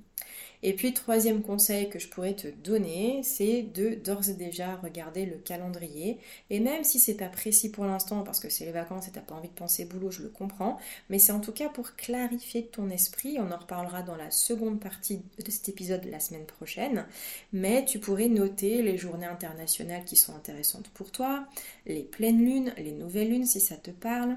Et 0.63 0.75
puis 0.75 0.93
troisième 0.93 1.41
conseil 1.41 1.89
que 1.89 1.99
je 1.99 2.09
pourrais 2.09 2.35
te 2.35 2.49
donner, 2.49 3.23
c'est 3.23 3.63
de 3.63 3.95
d'ores 3.95 4.29
et 4.29 4.35
déjà 4.35 4.77
regarder 4.77 5.25
le 5.25 5.37
calendrier. 5.37 6.19
Et 6.51 6.61
même 6.61 6.85
si 6.85 7.01
c'est 7.01 7.15
pas 7.15 7.29
précis 7.29 7.71
pour 7.71 7.87
l'instant 7.87 8.23
parce 8.23 8.41
que 8.41 8.51
c'est 8.51 8.67
les 8.67 8.73
vacances 8.73 9.09
et 9.09 9.11
t'as 9.11 9.23
pas 9.23 9.35
envie 9.35 9.49
de 9.49 9.55
penser 9.55 9.87
boulot, 9.87 10.11
je 10.11 10.23
le 10.23 10.29
comprends. 10.29 10.79
Mais 11.09 11.19
c'est 11.19 11.33
en 11.33 11.41
tout 11.41 11.53
cas 11.53 11.71
pour 11.71 11.97
clarifier 11.97 12.67
ton 12.67 12.91
esprit. 12.91 13.39
On 13.39 13.51
en 13.51 13.57
reparlera 13.57 14.03
dans 14.03 14.17
la 14.17 14.31
seconde 14.31 14.81
partie 14.81 15.23
de 15.43 15.51
cet 15.51 15.71
épisode 15.71 16.05
la 16.05 16.21
semaine 16.21 16.47
prochaine. 16.47 17.07
Mais 17.55 17.85
tu 17.87 17.99
pourrais 17.99 18.29
noter 18.29 18.83
les 18.83 18.99
journées 18.99 19.27
internationales 19.27 20.05
qui 20.05 20.17
sont 20.17 20.35
intéressantes 20.35 20.91
pour 20.91 21.11
toi, 21.11 21.47
les 21.87 22.03
pleines 22.03 22.45
lunes, 22.45 22.75
les 22.77 22.93
nouvelles 22.93 23.31
lunes 23.31 23.47
si 23.47 23.61
ça 23.61 23.77
te 23.77 23.91
parle 23.91 24.37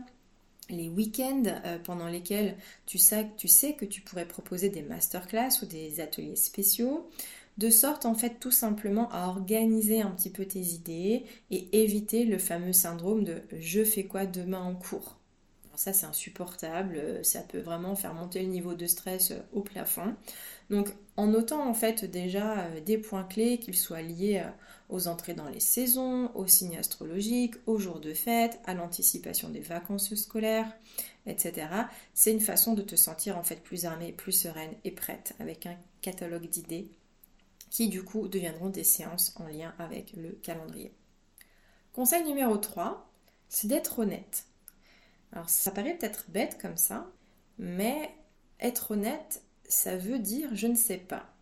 les 0.69 0.89
week-ends 0.89 1.43
euh, 1.65 1.77
pendant 1.79 2.07
lesquels 2.07 2.55
tu 2.85 2.97
sais, 2.97 3.29
tu 3.37 3.47
sais 3.47 3.73
que 3.73 3.85
tu 3.85 4.01
pourrais 4.01 4.27
proposer 4.27 4.69
des 4.69 4.81
masterclass 4.81 5.61
ou 5.61 5.65
des 5.65 5.99
ateliers 5.99 6.35
spéciaux, 6.35 7.09
de 7.57 7.69
sorte 7.69 8.05
en 8.05 8.15
fait 8.15 8.39
tout 8.39 8.51
simplement 8.51 9.09
à 9.11 9.27
organiser 9.27 10.01
un 10.01 10.11
petit 10.11 10.29
peu 10.29 10.45
tes 10.45 10.59
idées 10.59 11.25
et 11.51 11.83
éviter 11.83 12.25
le 12.25 12.37
fameux 12.37 12.73
syndrome 12.73 13.23
de 13.23 13.41
je 13.51 13.83
fais 13.83 14.05
quoi 14.05 14.25
demain 14.25 14.61
en 14.61 14.75
cours. 14.75 15.17
ça 15.75 15.93
c'est 15.93 16.05
insupportable, 16.05 16.95
euh, 16.97 17.23
ça 17.23 17.41
peut 17.41 17.59
vraiment 17.59 17.95
faire 17.95 18.13
monter 18.13 18.41
le 18.41 18.47
niveau 18.47 18.73
de 18.73 18.87
stress 18.87 19.31
euh, 19.31 19.39
au 19.53 19.61
plafond. 19.61 20.15
Donc 20.69 20.93
en 21.17 21.27
notant 21.27 21.67
en 21.67 21.73
fait 21.73 22.05
déjà 22.05 22.69
des 22.81 22.97
points 22.97 23.23
clés, 23.23 23.59
qu'ils 23.59 23.77
soient 23.77 24.01
liés 24.01 24.43
aux 24.89 25.07
entrées 25.07 25.33
dans 25.33 25.49
les 25.49 25.59
saisons, 25.59 26.31
aux 26.35 26.47
signes 26.47 26.77
astrologiques, 26.77 27.55
aux 27.65 27.77
jours 27.77 27.99
de 27.99 28.13
fête, 28.13 28.59
à 28.65 28.73
l'anticipation 28.73 29.49
des 29.49 29.59
vacances 29.59 30.13
scolaires, 30.15 30.71
etc. 31.25 31.67
C'est 32.13 32.31
une 32.31 32.39
façon 32.39 32.73
de 32.73 32.81
te 32.81 32.95
sentir 32.95 33.37
en 33.37 33.43
fait 33.43 33.61
plus 33.61 33.85
armée, 33.85 34.11
plus 34.11 34.31
sereine 34.31 34.73
et 34.83 34.91
prête 34.91 35.35
avec 35.39 35.65
un 35.65 35.77
catalogue 36.01 36.47
d'idées 36.49 36.89
qui 37.69 37.87
du 37.87 38.03
coup 38.03 38.27
deviendront 38.27 38.69
des 38.69 38.83
séances 38.83 39.35
en 39.39 39.47
lien 39.47 39.73
avec 39.79 40.13
le 40.15 40.29
calendrier. 40.43 40.93
Conseil 41.91 42.23
numéro 42.23 42.57
3, 42.57 43.11
c'est 43.49 43.67
d'être 43.67 43.99
honnête. 43.99 44.45
Alors 45.31 45.49
ça 45.49 45.71
paraît 45.71 45.95
peut-être 45.95 46.25
bête 46.29 46.59
comme 46.61 46.77
ça, 46.77 47.09
mais 47.57 48.11
être 48.59 48.91
honnête, 48.91 49.41
ça 49.73 49.97
veut 49.97 50.19
dire 50.19 50.49
je 50.53 50.67
ne 50.67 50.75
sais 50.75 50.97
pas 50.97 51.33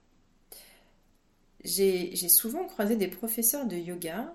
j'ai 1.64 2.30
souvent 2.30 2.66
croisé 2.66 2.96
des 2.96 3.08
professeurs 3.08 3.66
de 3.66 3.76
yoga 3.76 4.34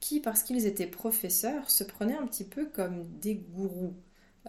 qui, 0.00 0.20
parce 0.20 0.42
qu'ils 0.42 0.66
étaient 0.66 0.86
professeurs, 0.86 1.70
se 1.70 1.84
prenaient 1.84 2.16
un 2.16 2.26
petit 2.26 2.44
peu 2.44 2.66
comme 2.66 3.04
des 3.20 3.34
gourous. 3.36 3.94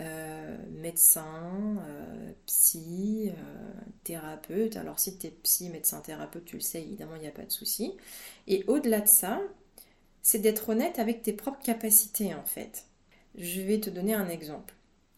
Euh, 0.02 0.58
médecins, 0.72 1.76
euh, 1.86 2.32
psy, 2.46 3.32
euh, 3.32 3.72
thérapeute. 4.06 4.78
Alors 4.78 4.98
si 4.98 5.18
tu 5.18 5.28
es 5.28 5.30
psy, 5.30 5.70
médecin, 5.70 6.00
thérapeute, 6.00 6.46
tu 6.46 6.56
le 6.56 6.62
sais, 6.62 6.82
évidemment, 6.82 7.16
il 7.16 7.22
n'y 7.22 7.28
a 7.28 7.32
pas 7.32 7.44
de 7.44 7.52
souci. 7.52 7.98
Et 8.48 8.64
au-delà 8.68 9.02
de 9.02 9.10
ça, 9.10 9.42
c'est 10.22 10.40
d'être 10.40 10.70
honnête 10.70 11.00
avec 11.00 11.22
tes 11.22 11.34
propres 11.34 11.62
capacités 11.62 12.34
en 12.34 12.46
fait. 12.46 12.86
Je 13.36 13.60
vais 13.62 13.80
te 13.82 13.90
donner 13.90 14.14
un 14.14 14.30
exemple. 14.30 14.74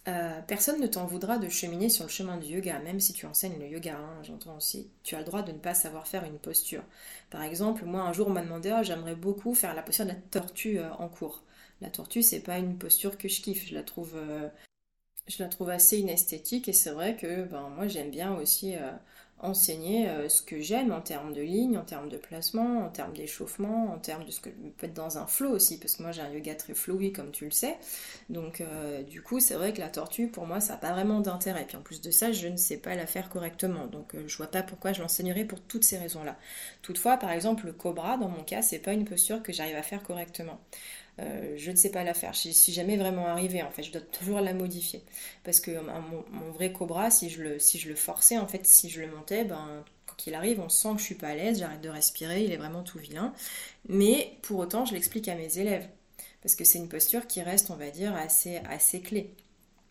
Euh, 0.07 0.41
personne 0.47 0.81
ne 0.81 0.87
t'en 0.87 1.05
voudra 1.05 1.37
de 1.37 1.47
cheminer 1.47 1.87
sur 1.89 2.05
le 2.05 2.09
chemin 2.09 2.37
du 2.37 2.47
yoga, 2.47 2.79
même 2.79 2.99
si 2.99 3.13
tu 3.13 3.27
enseignes 3.27 3.59
le 3.59 3.67
yoga, 3.67 3.97
hein, 3.97 4.23
j'entends 4.23 4.57
aussi. 4.57 4.89
Tu 5.03 5.15
as 5.15 5.19
le 5.19 5.25
droit 5.25 5.43
de 5.43 5.51
ne 5.51 5.59
pas 5.59 5.75
savoir 5.75 6.07
faire 6.07 6.23
une 6.23 6.39
posture. 6.39 6.83
Par 7.29 7.43
exemple, 7.43 7.85
moi 7.85 8.01
un 8.01 8.13
jour 8.13 8.27
on 8.27 8.31
m'a 8.31 8.41
demandé, 8.41 8.69
ah, 8.71 8.81
j'aimerais 8.83 9.15
beaucoup 9.15 9.53
faire 9.53 9.75
la 9.75 9.83
posture 9.83 10.05
de 10.05 10.11
la 10.11 10.15
tortue 10.31 10.79
euh, 10.79 10.91
en 10.95 11.07
cours. 11.07 11.43
La 11.81 11.89
tortue, 11.91 12.23
c'est 12.23 12.39
pas 12.41 12.57
une 12.57 12.77
posture 12.77 13.17
que 13.17 13.27
je 13.27 13.41
kiffe, 13.41 13.67
je 13.67 13.75
la 13.75 13.83
trouve, 13.83 14.13
euh, 14.15 14.49
je 15.27 15.43
la 15.43 15.49
trouve 15.49 15.69
assez 15.69 15.99
inesthétique 15.99 16.67
et 16.69 16.73
c'est 16.73 16.91
vrai 16.91 17.15
que 17.17 17.45
ben, 17.45 17.69
moi 17.69 17.87
j'aime 17.87 18.11
bien 18.11 18.35
aussi 18.35 18.75
enseigner 19.41 20.07
euh, 20.07 20.29
ce 20.29 20.41
que 20.41 20.59
j'aime 20.61 20.91
en 20.91 21.01
termes 21.01 21.33
de 21.33 21.41
ligne, 21.41 21.77
en 21.77 21.83
termes 21.83 22.09
de 22.09 22.17
placement, 22.17 22.85
en 22.85 22.89
termes 22.89 23.13
d'échauffement, 23.13 23.91
en 23.91 23.97
termes 23.97 24.23
de 24.25 24.31
ce 24.31 24.39
que 24.39 24.49
peut 24.49 24.85
être 24.85 24.93
dans 24.93 25.17
un 25.17 25.25
flow 25.27 25.49
aussi, 25.49 25.79
parce 25.79 25.95
que 25.95 26.03
moi 26.03 26.11
j'ai 26.11 26.21
un 26.21 26.29
yoga 26.29 26.55
très 26.55 26.73
flowy 26.73 27.11
comme 27.11 27.31
tu 27.31 27.45
le 27.45 27.51
sais. 27.51 27.77
Donc 28.29 28.61
euh, 28.61 29.01
du 29.03 29.21
coup 29.21 29.39
c'est 29.39 29.55
vrai 29.55 29.73
que 29.73 29.79
la 29.79 29.89
tortue 29.89 30.27
pour 30.27 30.45
moi 30.45 30.59
ça 30.59 30.73
n'a 30.73 30.79
pas 30.79 30.91
vraiment 30.93 31.19
d'intérêt. 31.19 31.65
Puis 31.67 31.77
en 31.77 31.81
plus 31.81 32.01
de 32.01 32.11
ça 32.11 32.31
je 32.31 32.47
ne 32.47 32.57
sais 32.57 32.77
pas 32.77 32.95
la 32.95 33.07
faire 33.07 33.29
correctement, 33.29 33.87
donc 33.87 34.15
euh, 34.15 34.23
je 34.27 34.37
vois 34.37 34.47
pas 34.47 34.61
pourquoi 34.63 34.93
je 34.93 35.01
l'enseignerais 35.01 35.45
pour 35.45 35.59
toutes 35.61 35.83
ces 35.83 35.97
raisons-là. 35.97 36.37
Toutefois 36.81 37.17
par 37.17 37.31
exemple 37.31 37.65
le 37.65 37.73
cobra 37.73 38.17
dans 38.17 38.29
mon 38.29 38.43
cas 38.43 38.61
c'est 38.61 38.79
pas 38.79 38.93
une 38.93 39.05
posture 39.05 39.41
que 39.41 39.51
j'arrive 39.51 39.75
à 39.75 39.83
faire 39.83 40.03
correctement. 40.03 40.59
Euh, 41.19 41.53
je 41.57 41.71
ne 41.71 41.75
sais 41.75 41.91
pas 41.91 42.03
la 42.03 42.13
faire. 42.13 42.33
Je 42.33 42.49
suis 42.49 42.71
jamais 42.71 42.97
vraiment 42.97 43.27
arrivée 43.27 43.61
en 43.61 43.71
fait. 43.71 43.83
Je 43.83 43.91
dois 43.91 44.01
toujours 44.01 44.41
la 44.41 44.53
modifier 44.53 45.03
parce 45.43 45.59
que 45.59 45.71
mon, 45.71 46.51
vrai 46.51 46.71
cobra, 46.71 47.11
si 47.11 47.29
je 47.29 47.43
le 47.43 47.59
si 47.59 47.79
je 47.79 47.89
le 47.89 47.95
forçais 47.95 48.37
en 48.37 48.47
fait, 48.47 48.65
si 48.65 48.89
je 48.89 49.01
le 49.01 49.07
montais, 49.07 49.43
ben 49.43 49.83
quand 50.07 50.27
il 50.27 50.33
arrive, 50.33 50.59
on 50.59 50.69
sent 50.69 50.89
que 50.93 50.99
je 50.99 51.05
suis 51.05 51.15
pas 51.15 51.29
à 51.29 51.35
l'aise, 51.35 51.59
j'arrête 51.59 51.81
de 51.81 51.89
respirer, 51.89 52.43
il 52.43 52.51
est 52.51 52.57
vraiment 52.57 52.83
tout 52.83 52.99
vilain. 52.99 53.33
Mais 53.87 54.37
pour 54.41 54.59
autant, 54.59 54.85
je 54.85 54.93
l'explique 54.93 55.27
à 55.27 55.35
mes 55.35 55.59
élèves 55.59 55.87
parce 56.41 56.55
que 56.55 56.63
c'est 56.63 56.79
une 56.79 56.89
posture 56.89 57.27
qui 57.27 57.41
reste, 57.41 57.71
on 57.71 57.75
va 57.75 57.89
dire, 57.91 58.15
assez 58.15 58.57
assez 58.69 59.01
clé. 59.01 59.33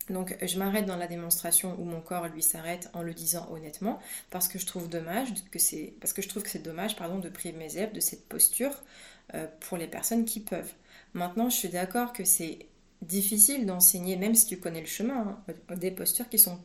Donc 0.08 0.36
je 0.42 0.58
m'arrête 0.58 0.86
dans 0.86 0.96
la 0.96 1.06
démonstration 1.06 1.76
où 1.78 1.84
mon 1.84 2.00
corps 2.00 2.26
lui 2.28 2.42
s'arrête 2.42 2.90
en 2.94 3.02
le 3.02 3.14
disant 3.14 3.46
honnêtement 3.52 4.00
parce 4.30 4.48
que 4.48 4.58
je 4.58 4.66
trouve 4.66 4.88
dommage 4.88 5.32
que 5.52 5.58
c'est 5.58 5.94
parce 6.00 6.12
que 6.12 6.22
je 6.22 6.28
trouve 6.28 6.42
que 6.42 6.48
c'est 6.50 6.62
dommage 6.62 6.96
pardon 6.96 7.18
de 7.18 7.28
priver 7.28 7.56
mes 7.56 7.76
élèves 7.76 7.92
de 7.92 8.00
cette 8.00 8.26
posture 8.28 8.72
euh, 9.34 9.46
pour 9.60 9.78
les 9.78 9.86
personnes 9.86 10.24
qui 10.24 10.40
peuvent. 10.40 10.72
Maintenant, 11.14 11.50
je 11.50 11.56
suis 11.56 11.68
d'accord 11.68 12.12
que 12.12 12.24
c'est 12.24 12.66
difficile 13.02 13.66
d'enseigner 13.66 14.16
même 14.16 14.34
si 14.34 14.46
tu 14.46 14.58
connais 14.58 14.80
le 14.80 14.86
chemin 14.86 15.40
hein, 15.48 15.76
des 15.76 15.90
postures 15.90 16.28
qui 16.28 16.38
sont 16.38 16.58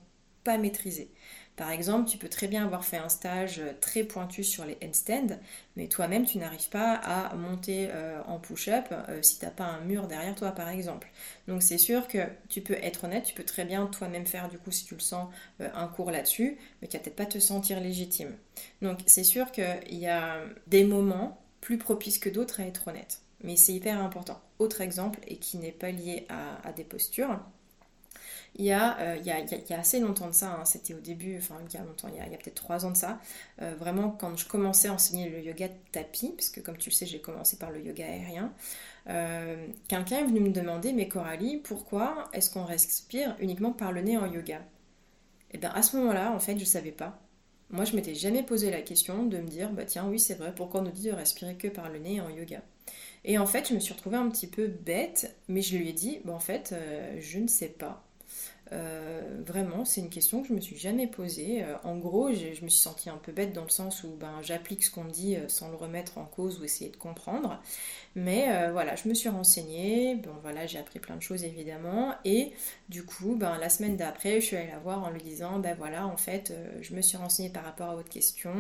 pas 0.43 0.57
maîtrisées. 0.57 1.11
Par 1.55 1.71
exemple, 1.71 2.09
tu 2.09 2.17
peux 2.17 2.27
très 2.27 2.47
bien 2.47 2.65
avoir 2.65 2.83
fait 2.83 2.97
un 2.97 3.07
stage 3.07 3.59
euh, 3.59 3.71
très 3.79 4.03
pointu 4.03 4.43
sur 4.43 4.65
les 4.65 4.77
handstands, 4.83 5.39
mais 5.77 5.87
toi-même, 5.87 6.25
tu 6.25 6.37
n'arrives 6.37 6.69
pas 6.69 6.95
à 6.95 7.33
monter 7.35 7.87
euh, 7.91 8.21
en 8.27 8.39
push-up 8.39 8.85
euh, 8.91 9.21
si 9.21 9.39
tu 9.39 9.45
n'as 9.45 9.51
pas 9.51 9.63
un 9.63 9.79
mur 9.81 10.07
derrière 10.07 10.35
toi, 10.35 10.51
par 10.51 10.67
exemple. 10.67 11.09
Donc 11.47 11.63
c'est 11.63 11.77
sûr 11.77 12.07
que 12.09 12.17
tu 12.49 12.61
peux 12.61 12.73
être 12.73 13.05
honnête, 13.05 13.23
tu 13.23 13.33
peux 13.33 13.45
très 13.45 13.63
bien 13.63 13.87
toi-même 13.87 14.25
faire, 14.25 14.49
du 14.49 14.57
coup, 14.57 14.71
si 14.71 14.85
tu 14.85 14.95
le 14.95 14.99
sens, 14.99 15.29
un 15.59 15.87
cours 15.87 16.11
là-dessus, 16.11 16.57
mais 16.81 16.89
tu 16.89 16.97
vas 16.97 17.03
peut-être 17.03 17.15
pas 17.15 17.25
te 17.25 17.39
sentir 17.39 17.79
légitime. 17.79 18.35
Donc 18.81 18.99
c'est 19.05 19.23
sûr 19.23 19.51
qu'il 19.51 19.97
y 19.97 20.07
a 20.07 20.41
des 20.67 20.83
moments 20.83 21.41
plus 21.61 21.77
propices 21.77 22.19
que 22.19 22.29
d'autres 22.29 22.59
à 22.59 22.65
être 22.65 22.89
honnête. 22.89 23.21
Mais 23.45 23.55
c'est 23.55 23.73
hyper 23.73 24.01
important. 24.01 24.41
Autre 24.59 24.81
exemple, 24.81 25.19
et 25.27 25.37
qui 25.37 25.57
n'est 25.57 25.71
pas 25.71 25.91
lié 25.91 26.27
à 26.29 26.71
des 26.73 26.83
postures, 26.83 27.39
il 28.57 28.65
y, 28.65 28.71
a, 28.71 28.97
assez 29.71 29.99
longtemps 29.99 30.27
de 30.29 30.33
ça, 30.33 30.53
hein, 30.53 30.65
c'était 30.65 30.93
au 30.93 30.99
début, 30.99 31.37
enfin 31.37 31.55
il 31.67 31.73
y 31.73 31.77
a 31.77 31.83
longtemps, 31.83 32.07
il 32.07 32.15
y 32.15 32.19
a, 32.19 32.37
peut-être 32.37 32.55
trois 32.55 32.85
ans 32.85 32.91
de 32.91 32.97
ça, 32.97 33.19
euh, 33.61 33.75
vraiment 33.77 34.11
quand 34.11 34.37
je 34.37 34.47
commençais 34.47 34.87
à 34.87 34.93
enseigner 34.93 35.29
le 35.29 35.41
yoga 35.41 35.67
tapis, 35.91 36.31
puisque 36.35 36.63
comme 36.63 36.77
tu 36.77 36.89
le 36.89 36.95
sais 36.95 37.05
j'ai 37.05 37.19
commencé 37.19 37.57
par 37.57 37.71
le 37.71 37.81
yoga 37.83 38.05
aérien, 38.05 38.53
euh, 39.09 39.67
quelqu'un 39.89 40.19
est 40.19 40.23
venu 40.23 40.39
me 40.39 40.51
demander, 40.51 40.93
mais 40.93 41.09
Coralie, 41.09 41.57
pourquoi 41.57 42.29
est-ce 42.31 42.49
qu'on 42.49 42.63
respire 42.63 43.35
uniquement 43.39 43.73
par 43.73 43.91
le 43.91 44.01
nez 44.01 44.17
en 44.17 44.25
yoga? 44.25 44.59
Et 45.51 45.55
eh 45.55 45.57
bien 45.57 45.71
à 45.71 45.81
ce 45.81 45.97
moment-là, 45.97 46.31
en 46.31 46.39
fait, 46.39 46.57
je 46.57 46.65
savais 46.65 46.91
pas. 46.91 47.19
Moi, 47.69 47.85
je 47.85 47.95
m'étais 47.95 48.15
jamais 48.15 48.43
posé 48.43 48.71
la 48.71 48.81
question 48.81 49.25
de 49.25 49.37
me 49.37 49.47
dire, 49.47 49.71
bah 49.71 49.85
tiens, 49.85 50.07
oui, 50.07 50.19
c'est 50.19 50.35
vrai, 50.35 50.53
pourquoi 50.55 50.81
on 50.81 50.83
nous 50.83 50.91
dit 50.91 51.07
de 51.07 51.13
respirer 51.13 51.55
que 51.55 51.67
par 51.67 51.89
le 51.89 51.99
nez 51.99 52.21
en 52.21 52.29
yoga? 52.29 52.61
Et 53.23 53.37
en 53.37 53.45
fait, 53.45 53.69
je 53.69 53.73
me 53.73 53.79
suis 53.79 53.93
retrouvée 53.93 54.17
un 54.17 54.29
petit 54.29 54.47
peu 54.47 54.67
bête, 54.67 55.35
mais 55.47 55.61
je 55.61 55.77
lui 55.77 55.89
ai 55.89 55.93
dit, 55.93 56.19
bah 56.25 56.33
en 56.33 56.39
fait, 56.39 56.75
je 57.19 57.39
ne 57.39 57.47
sais 57.47 57.69
pas. 57.69 58.04
Euh, 58.71 59.21
vraiment, 59.45 59.85
c'est 59.85 60.01
une 60.01 60.09
question 60.09 60.41
que 60.41 60.47
je 60.47 60.53
me 60.53 60.59
suis 60.59 60.77
jamais 60.77 61.07
posée. 61.07 61.63
Euh, 61.63 61.75
en 61.83 61.97
gros, 61.97 62.31
je 62.33 62.63
me 62.63 62.69
suis 62.69 62.81
sentie 62.81 63.09
un 63.09 63.17
peu 63.17 63.31
bête 63.31 63.53
dans 63.53 63.63
le 63.63 63.69
sens 63.69 64.03
où 64.03 64.09
ben, 64.19 64.41
j'applique 64.41 64.83
ce 64.83 64.89
qu'on 64.89 65.03
me 65.03 65.11
dit 65.11 65.35
euh, 65.35 65.47
sans 65.47 65.69
le 65.69 65.75
remettre 65.75 66.17
en 66.17 66.25
cause 66.25 66.59
ou 66.59 66.63
essayer 66.63 66.89
de 66.89 66.97
comprendre. 66.97 67.61
Mais 68.15 68.71
voilà, 68.71 68.95
je 68.95 69.09
me 69.09 69.13
suis 69.13 69.27
renseignée. 69.27 70.15
Bon, 70.15 70.31
voilà, 70.41 70.65
j'ai 70.67 70.79
appris 70.79 70.99
plein 70.99 71.17
de 71.17 71.21
choses 71.21 71.43
évidemment. 71.43 72.15
Et 72.23 72.53
du 72.87 73.03
coup, 73.03 73.35
ben, 73.35 73.57
la 73.57 73.67
semaine 73.69 73.97
d'après, 73.97 74.39
je 74.39 74.45
suis 74.45 74.55
allée 74.55 74.71
la 74.71 74.79
voir 74.79 75.03
en 75.03 75.09
lui 75.09 75.21
disant 75.21 75.59
Ben 75.59 75.75
voilà, 75.77 76.07
en 76.07 76.15
fait, 76.15 76.53
je 76.81 76.95
me 76.95 77.01
suis 77.01 77.17
renseignée 77.17 77.49
par 77.49 77.65
rapport 77.65 77.89
à 77.89 77.95
votre 77.95 78.07
question. 78.07 78.53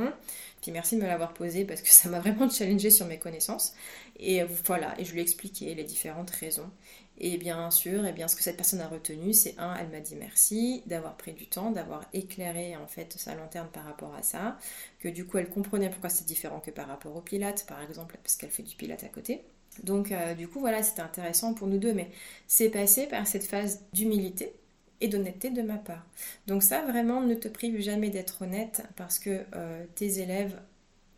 Puis 0.61 0.71
merci 0.71 0.97
de 0.97 1.01
me 1.01 1.07
l'avoir 1.07 1.33
posée 1.33 1.63
parce 1.63 1.81
que 1.81 1.89
ça 1.91 2.09
m'a 2.09 2.19
vraiment 2.19 2.49
challengée 2.49 2.89
sur 2.89 3.05
mes 3.05 3.17
connaissances. 3.17 3.73
Et 4.19 4.43
voilà, 4.65 4.93
et 4.99 5.05
je 5.05 5.13
lui 5.13 5.19
ai 5.19 5.23
expliqué 5.23 5.73
les 5.73 5.85
différentes 5.85 6.31
raisons. 6.31 6.69
Et 7.17 7.37
bien 7.37 7.71
sûr, 7.71 8.05
et 8.05 8.09
eh 8.09 8.11
bien, 8.11 8.27
ce 8.27 8.35
que 8.35 8.43
cette 8.43 8.57
personne 8.57 8.81
a 8.81 8.87
retenu, 8.87 9.33
c'est 9.33 9.55
un, 9.57 9.73
elle 9.75 9.87
m'a 9.87 10.01
dit 10.01 10.15
merci 10.15 10.83
d'avoir 10.85 11.15
pris 11.15 11.31
du 11.31 11.47
temps, 11.47 11.71
d'avoir 11.71 12.03
éclairé 12.11 12.75
en 12.75 12.87
fait 12.87 13.13
sa 13.17 13.35
lanterne 13.35 13.69
par 13.71 13.85
rapport 13.85 14.13
à 14.15 14.21
ça, 14.21 14.57
que 14.99 15.07
du 15.07 15.25
coup 15.25 15.37
elle 15.37 15.49
comprenait 15.49 15.89
pourquoi 15.89 16.09
c'est 16.09 16.25
différent 16.25 16.59
que 16.59 16.71
par 16.71 16.87
rapport 16.87 17.15
au 17.15 17.21
pilates, 17.21 17.65
par 17.67 17.81
exemple, 17.81 18.17
parce 18.21 18.35
qu'elle 18.35 18.49
fait 18.49 18.63
du 18.63 18.75
pilates 18.75 19.05
à 19.05 19.09
côté. 19.09 19.43
Donc 19.83 20.11
euh, 20.11 20.33
du 20.33 20.47
coup 20.47 20.59
voilà, 20.59 20.83
c'était 20.83 21.01
intéressant 21.01 21.53
pour 21.53 21.67
nous 21.67 21.77
deux, 21.77 21.93
mais 21.93 22.09
c'est 22.47 22.69
passé 22.69 23.07
par 23.07 23.25
cette 23.27 23.45
phase 23.45 23.81
d'humilité 23.93 24.53
et 25.01 25.07
d'honnêteté 25.07 25.49
de 25.49 25.61
ma 25.61 25.77
part. 25.77 26.05
Donc 26.47 26.63
ça 26.63 26.81
vraiment 26.81 27.21
ne 27.21 27.35
te 27.35 27.47
prive 27.47 27.79
jamais 27.81 28.09
d'être 28.09 28.41
honnête 28.41 28.83
parce 28.95 29.19
que 29.19 29.43
euh, 29.55 29.85
tes 29.95 30.19
élèves 30.19 30.57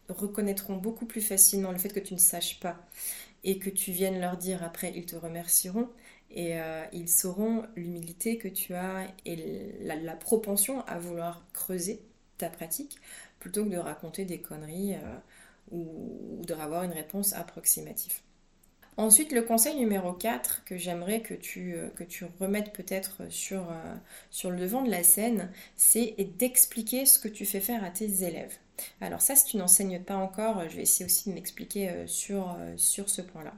reconnaîtront 0.10 0.78
beaucoup 0.78 1.06
plus 1.06 1.22
facilement 1.22 1.72
le 1.72 1.78
fait 1.78 1.90
que 1.90 2.00
tu 2.00 2.14
ne 2.14 2.20
saches 2.20 2.60
pas 2.60 2.78
et 3.48 3.60
que 3.60 3.70
tu 3.70 3.94
viennes 3.94 4.20
leur 4.20 4.36
dire 4.36 4.62
après, 4.62 4.92
ils 4.94 5.06
te 5.06 5.16
remercieront 5.16 5.90
et 6.30 6.60
euh, 6.60 6.84
ils 6.92 7.08
sauront 7.08 7.64
l'humilité 7.78 8.38
que 8.38 8.50
tu 8.50 8.74
as 8.76 9.08
et 9.26 9.74
la, 9.80 10.16
propension 10.18 10.86
à 10.86 11.00
vouloir 11.00 11.46
creuser 11.54 12.02
ta 12.38 12.50
pratique 12.50 12.98
plutôt 13.40 13.64
que 13.64 13.70
de 13.70 13.78
raconter 13.78 14.26
des 14.26 14.42
conneries 14.42 14.96
euh, 14.96 15.18
ou, 15.72 16.42
de 16.46 16.54
avoir 16.56 16.84
une 16.84 16.92
réponse 16.92 17.32
approximative. 17.32 18.20
Ensuite, 18.98 19.32
le 19.32 19.44
conseil 19.44 19.78
numéro 19.78 20.12
4 20.12 20.66
que 20.66 20.76
j'aimerais 20.76 21.22
que 21.22 21.34
tu, 21.34 21.74
euh, 21.74 21.88
que 21.92 22.04
tu 22.04 22.26
remettes 22.42 22.74
peut-être 22.74 23.32
sur, 23.32 23.72
sur 24.30 24.52
le 24.52 24.58
devant 24.58 24.82
de 24.82 24.92
la 24.92 25.04
scène, 25.04 25.50
c'est 25.78 26.16
d'expliquer 26.38 27.06
ce 27.06 27.18
que 27.18 27.30
tu 27.30 27.46
fais 27.46 27.62
faire 27.62 27.86
à 27.86 27.92
tes 27.92 28.26
élèves. 28.26 28.58
Alors 29.02 29.22
ça, 29.22 29.36
si 29.36 29.46
tu 29.46 29.58
n'enseignes 29.58 30.02
pas 30.02 30.16
encore, 30.16 30.68
je 30.70 30.76
vais 30.76 30.84
essayer 30.84 31.06
aussi 31.06 31.30
de 31.30 31.36
m'expliquer 31.36 31.90
euh, 31.90 32.08
sur, 32.08 32.56
euh, 32.58 32.74
sur 32.78 33.10
ce 33.10 33.22
point-là. 33.22 33.54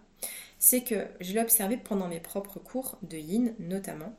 C'est 0.60 0.84
que 0.84 1.08
je 1.22 1.34
l'ai 1.34 1.40
observé 1.40 1.78
pendant 1.78 2.08
mes 2.08 2.20
propres 2.20 2.60
cours 2.60 2.98
de 3.02 3.18
yin 3.18 3.54
notamment. 3.60 4.14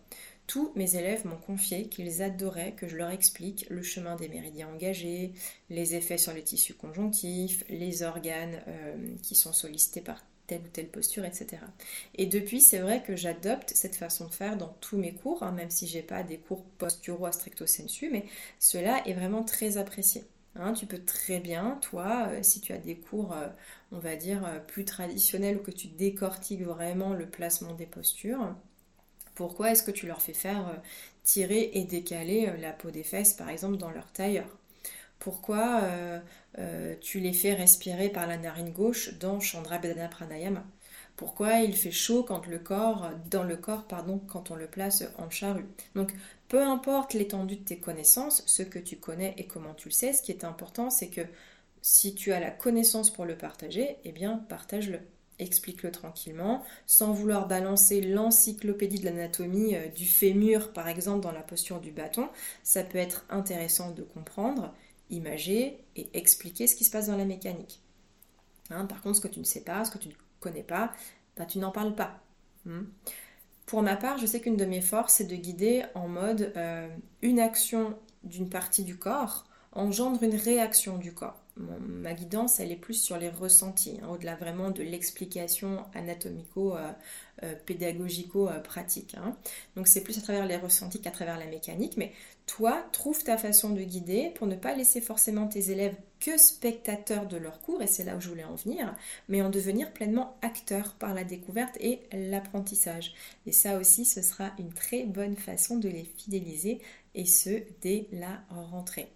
Tous 0.47 0.73
mes 0.75 0.97
élèves 0.97 1.27
m'ont 1.27 1.37
confié 1.37 1.89
qu'ils 1.89 2.23
adoraient 2.23 2.73
que 2.73 2.89
je 2.89 2.97
leur 2.97 3.11
explique 3.11 3.67
le 3.71 3.83
chemin 3.83 4.17
des 4.17 4.29
méridiens 4.29 4.69
engagés, 4.69 5.33
les 5.69 5.95
effets 5.95 6.19
sur 6.19 6.33
les 6.33 6.43
tissus 6.43 6.75
conjonctifs, 6.75 7.63
les 7.69 8.03
organes 8.03 8.61
euh, 8.67 8.97
qui 9.23 9.37
sont 9.37 9.53
sollicités 9.53 10.01
par 10.01 10.25
telle 10.49 10.63
ou 10.63 10.69
telle 10.73 10.89
posture, 10.89 11.25
etc. 11.25 11.63
Et 12.17 12.27
depuis, 12.27 12.61
c'est 12.61 12.81
vrai 12.81 13.03
que 13.03 13.15
j'adopte 13.15 13.71
cette 13.77 13.95
façon 13.95 14.27
de 14.27 14.33
faire 14.33 14.57
dans 14.57 14.75
tous 14.81 14.97
mes 14.97 15.15
cours, 15.15 15.45
hein, 15.45 15.53
même 15.53 15.71
si 15.71 15.87
j'ai 15.87 16.03
pas 16.03 16.25
des 16.25 16.39
cours 16.39 16.65
posturaux 16.79 17.27
à 17.27 17.33
stricto 17.33 17.67
sensu, 17.67 18.11
mais 18.11 18.25
cela 18.59 19.07
est 19.07 19.15
vraiment 19.15 19.45
très 19.45 19.77
apprécié. 19.77 20.25
Hein, 20.57 20.73
tu 20.75 20.87
peux 20.87 20.99
très 21.05 21.39
bien, 21.41 21.79
toi, 21.81 22.27
euh, 22.31 22.43
si 22.43 22.61
tu 22.61 22.73
as 22.73 22.79
des 22.79 22.97
cours, 22.97 23.33
euh, 23.33 23.49
on 23.93 23.99
va 23.99 24.17
dire, 24.17 24.45
euh, 24.45 24.59
plus 24.59 24.85
traditionnels 24.85 25.57
ou 25.59 25.61
que 25.63 25.71
tu 25.71 25.87
décortiques 25.89 26.63
vraiment 26.63 27.15
le 27.15 27.27
placement 27.29 27.75
des 27.75 27.87
postures, 27.87 28.55
pourquoi 29.37 29.73
est-ce 29.73 29.83
que 29.85 29.91
tu 29.93 30.07
leur 30.07 30.23
fais 30.23 30.35
faire 30.35 30.83
tirer 31.25 31.71
et 31.75 31.85
décaler 31.85 32.53
la 32.61 32.73
peau 32.73 32.91
des 32.91 33.05
fesses, 33.05 33.35
par 33.35 33.51
exemple, 33.51 33.79
dans 33.79 33.91
leur 33.91 34.13
tailleur? 34.13 34.47
Pourquoi 35.21 35.83
tu 37.01 37.21
les 37.21 37.33
fais 37.35 37.55
respirer 37.55 38.11
par 38.11 38.27
la 38.27 38.39
narine 38.39 38.73
gauche 38.73 39.15
dans 39.19 39.41
Chandra 39.41 39.79
Bedana 39.79 40.09
Pranayama 40.09 40.65
pourquoi 41.17 41.61
il 41.61 41.77
fait 41.77 41.91
chaud 41.93 42.25
quand 42.25 42.47
le 42.47 42.59
corps, 42.59 43.11
dans 43.31 43.45
le 43.45 43.57
corps, 43.57 43.85
pardon, 43.87 44.21
quand 44.29 44.51
on 44.51 44.57
le 44.57 44.67
place 44.67 45.05
en 45.19 45.31
charrue? 45.31 45.67
Peu 46.51 46.61
importe 46.61 47.15
l'étendue 47.15 47.57
de 47.57 47.63
tes 47.63 47.79
connaissances, 47.79 48.43
ce 48.45 48.65
que 48.65 48.81
tu 48.81 48.97
connais 48.97 49.35
et 49.39 49.47
comment 49.47 49.73
tu 49.73 49.89
le 49.89 49.95
sais, 49.95 50.13
ce 50.13 50.21
qui 50.21 50.33
est 50.33 50.43
important, 50.45 50.91
c'est 50.91 51.09
que 51.09 51.21
si 51.81 52.13
tu 52.13 52.33
as 52.33 52.41
la 52.41 52.51
connaissance 52.51 53.09
pour 53.09 53.25
le 53.25 53.39
partager, 53.39 53.97
eh 54.05 54.11
bien, 54.11 54.45
partage-le. 54.49 54.99
Explique-le 55.39 55.93
tranquillement, 55.93 56.65
sans 56.87 57.13
vouloir 57.13 57.47
balancer 57.47 58.01
l'encyclopédie 58.01 58.99
de 58.99 59.05
l'anatomie 59.05 59.77
euh, 59.77 59.87
du 59.89 60.05
fémur, 60.05 60.73
par 60.73 60.89
exemple, 60.89 61.21
dans 61.21 61.31
la 61.31 61.43
posture 61.43 61.81
du 61.81 61.93
bâton. 61.93 62.29
Ça 62.65 62.83
peut 62.83 62.99
être 62.99 63.25
intéressant 63.31 63.93
de 63.93 64.03
comprendre, 64.03 64.75
imager 65.09 65.79
et 65.95 66.11
expliquer 66.15 66.67
ce 66.67 66.75
qui 66.75 66.85
se 66.85 66.91
passe 66.91 67.07
dans 67.07 67.17
la 67.17 67.25
mécanique. 67.27 67.81
Hein, 68.71 68.87
par 68.87 69.03
contre, 69.03 69.17
ce 69.17 69.21
que 69.21 69.29
tu 69.29 69.39
ne 69.39 69.45
sais 69.45 69.63
pas, 69.63 69.85
ce 69.85 69.93
que 69.93 69.99
tu 69.99 70.09
ne 70.09 70.15
connais 70.41 70.65
pas, 70.65 70.93
bah, 71.37 71.47
tu 71.47 71.59
n'en 71.59 71.71
parles 71.71 71.95
pas. 71.95 72.21
Hmm. 72.65 72.83
Pour 73.71 73.83
ma 73.83 73.95
part, 73.95 74.19
je 74.19 74.27
sais 74.27 74.41
qu'une 74.41 74.57
de 74.57 74.65
mes 74.65 74.81
forces, 74.81 75.15
c'est 75.15 75.29
de 75.29 75.37
guider 75.37 75.85
en 75.95 76.09
mode 76.09 76.53
euh, 76.57 76.89
une 77.23 77.39
action 77.39 77.97
d'une 78.25 78.49
partie 78.49 78.83
du 78.83 78.99
corps 78.99 79.45
engendre 79.73 80.23
une 80.23 80.35
réaction 80.35 80.99
du 80.99 81.13
corps. 81.13 81.41
ma 81.57 82.15
guidance, 82.15 82.59
elle 82.59 82.73
est 82.73 82.77
plus 82.77 82.95
sur 82.95 83.19
les 83.19 83.29
ressentis, 83.29 84.01
hein, 84.03 84.09
au-delà 84.09 84.35
vraiment 84.35 84.71
de 84.71 84.83
l'explication 84.83 85.85
anatomico, 85.95 86.75
euh, 86.75 86.91
euh. 87.43 87.55
Hein. 89.17 89.37
Donc 89.77 89.87
c'est 89.87 90.03
plus 90.03 90.19
à 90.19 90.23
travers 90.23 90.47
les 90.47 90.57
ressentis 90.57 91.01
qu'à 91.01 91.11
travers 91.11 91.39
la 91.39 91.47
mécanique, 91.47 91.97
mais 91.97 92.13
toi, 92.51 92.85
trouve 92.91 93.23
ta 93.23 93.39
façon 93.39 93.71
de 93.71 93.81
guider 93.81 94.33
pour 94.35 94.49
ne 94.49 94.57
pas 94.57 94.75
laisser 94.75 95.01
forcément 95.01 95.47
tes 95.47 95.71
élèves 95.71 95.95
que 96.19 96.37
spectateurs 96.37 97.27
de 97.27 97.37
leur 97.37 97.61
cours, 97.61 97.81
et 97.81 97.87
c'est 97.87 98.03
là 98.03 98.17
où 98.17 98.21
je 98.21 98.29
voulais 98.29 98.43
en 98.43 98.57
venir, 98.57 98.93
mais 99.29 99.41
en 99.41 99.51
devenir 99.51 99.93
pleinement 99.93 100.37
acteurs 100.43 100.95
par 100.95 101.15
la 101.15 101.23
découverte 101.23 101.77
et 101.79 102.01
l'apprentissage. 102.13 103.15
Et 103.47 103.53
ça 103.53 103.79
aussi, 103.79 104.05
ce 104.05 104.21
sera 104.21 104.51
une 104.59 104.73
très 104.73 105.05
bonne 105.05 105.37
façon 105.37 105.77
de 105.77 105.89
les 105.89 106.03
fidéliser, 106.03 106.81
et 107.15 107.25
ce, 107.25 107.63
dès 107.83 108.09
la 108.11 108.43
rentrée. 108.49 109.13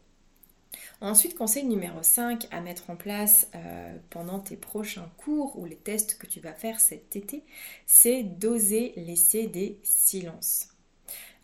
Ensuite, 1.01 1.35
conseil 1.35 1.65
numéro 1.65 2.05
5 2.05 2.47
à 2.53 2.61
mettre 2.61 2.89
en 2.89 2.95
place 2.95 3.49
euh, 3.57 3.97
pendant 4.11 4.39
tes 4.39 4.57
prochains 4.57 5.11
cours 5.17 5.59
ou 5.59 5.65
les 5.65 5.75
tests 5.75 6.19
que 6.19 6.29
tu 6.29 6.39
vas 6.39 6.55
faire 6.55 6.79
cet 6.79 7.17
été, 7.17 7.43
c'est 7.85 8.23
d'oser 8.23 8.93
laisser 8.97 9.49
des 9.49 9.81
silences. 9.83 10.74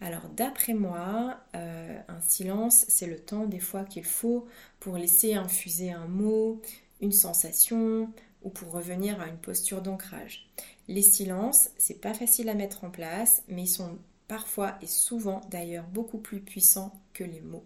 Alors 0.00 0.28
d'après 0.30 0.74
moi, 0.74 1.38
euh, 1.54 1.98
un 2.09 2.20
silence, 2.20 2.87
c'est 2.88 3.06
le 3.06 3.18
temps 3.18 3.46
des 3.46 3.59
fois 3.59 3.85
qu'il 3.85 4.04
faut 4.04 4.46
pour 4.78 4.96
laisser 4.96 5.35
infuser 5.35 5.92
un 5.92 6.06
mot, 6.06 6.61
une 7.00 7.12
sensation 7.12 8.11
ou 8.42 8.50
pour 8.50 8.72
revenir 8.72 9.20
à 9.20 9.28
une 9.28 9.37
posture 9.37 9.83
d'ancrage. 9.83 10.48
Les 10.88 11.02
silences, 11.02 11.70
c'est 11.76 12.00
pas 12.00 12.14
facile 12.14 12.48
à 12.48 12.54
mettre 12.54 12.85
en 12.85 12.90
place, 12.90 13.42
mais 13.48 13.62
ils 13.62 13.68
sont 13.68 13.98
parfois 14.30 14.78
et 14.80 14.86
souvent 14.86 15.40
d'ailleurs 15.50 15.88
beaucoup 15.88 16.18
plus 16.18 16.38
puissants 16.38 16.92
que 17.14 17.24
les 17.24 17.40
mots. 17.40 17.64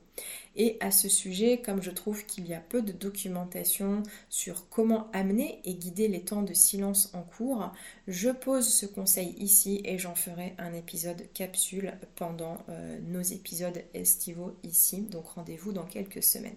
Et 0.56 0.78
à 0.80 0.90
ce 0.90 1.10
sujet, 1.10 1.60
comme 1.60 1.82
je 1.82 1.90
trouve 1.90 2.24
qu'il 2.24 2.48
y 2.48 2.54
a 2.54 2.58
peu 2.58 2.80
de 2.80 2.90
documentation 2.90 4.02
sur 4.30 4.70
comment 4.70 5.10
amener 5.12 5.60
et 5.66 5.74
guider 5.74 6.08
les 6.08 6.22
temps 6.22 6.40
de 6.40 6.54
silence 6.54 7.10
en 7.12 7.20
cours, 7.20 7.70
je 8.08 8.30
pose 8.30 8.66
ce 8.66 8.86
conseil 8.86 9.34
ici 9.38 9.82
et 9.84 9.98
j'en 9.98 10.14
ferai 10.14 10.54
un 10.56 10.72
épisode 10.72 11.30
capsule 11.34 11.92
pendant 12.16 12.56
euh, 12.70 12.98
nos 13.08 13.20
épisodes 13.20 13.84
estivaux 13.92 14.56
ici. 14.62 15.02
Donc 15.02 15.26
rendez-vous 15.26 15.72
dans 15.72 15.84
quelques 15.84 16.22
semaines. 16.22 16.56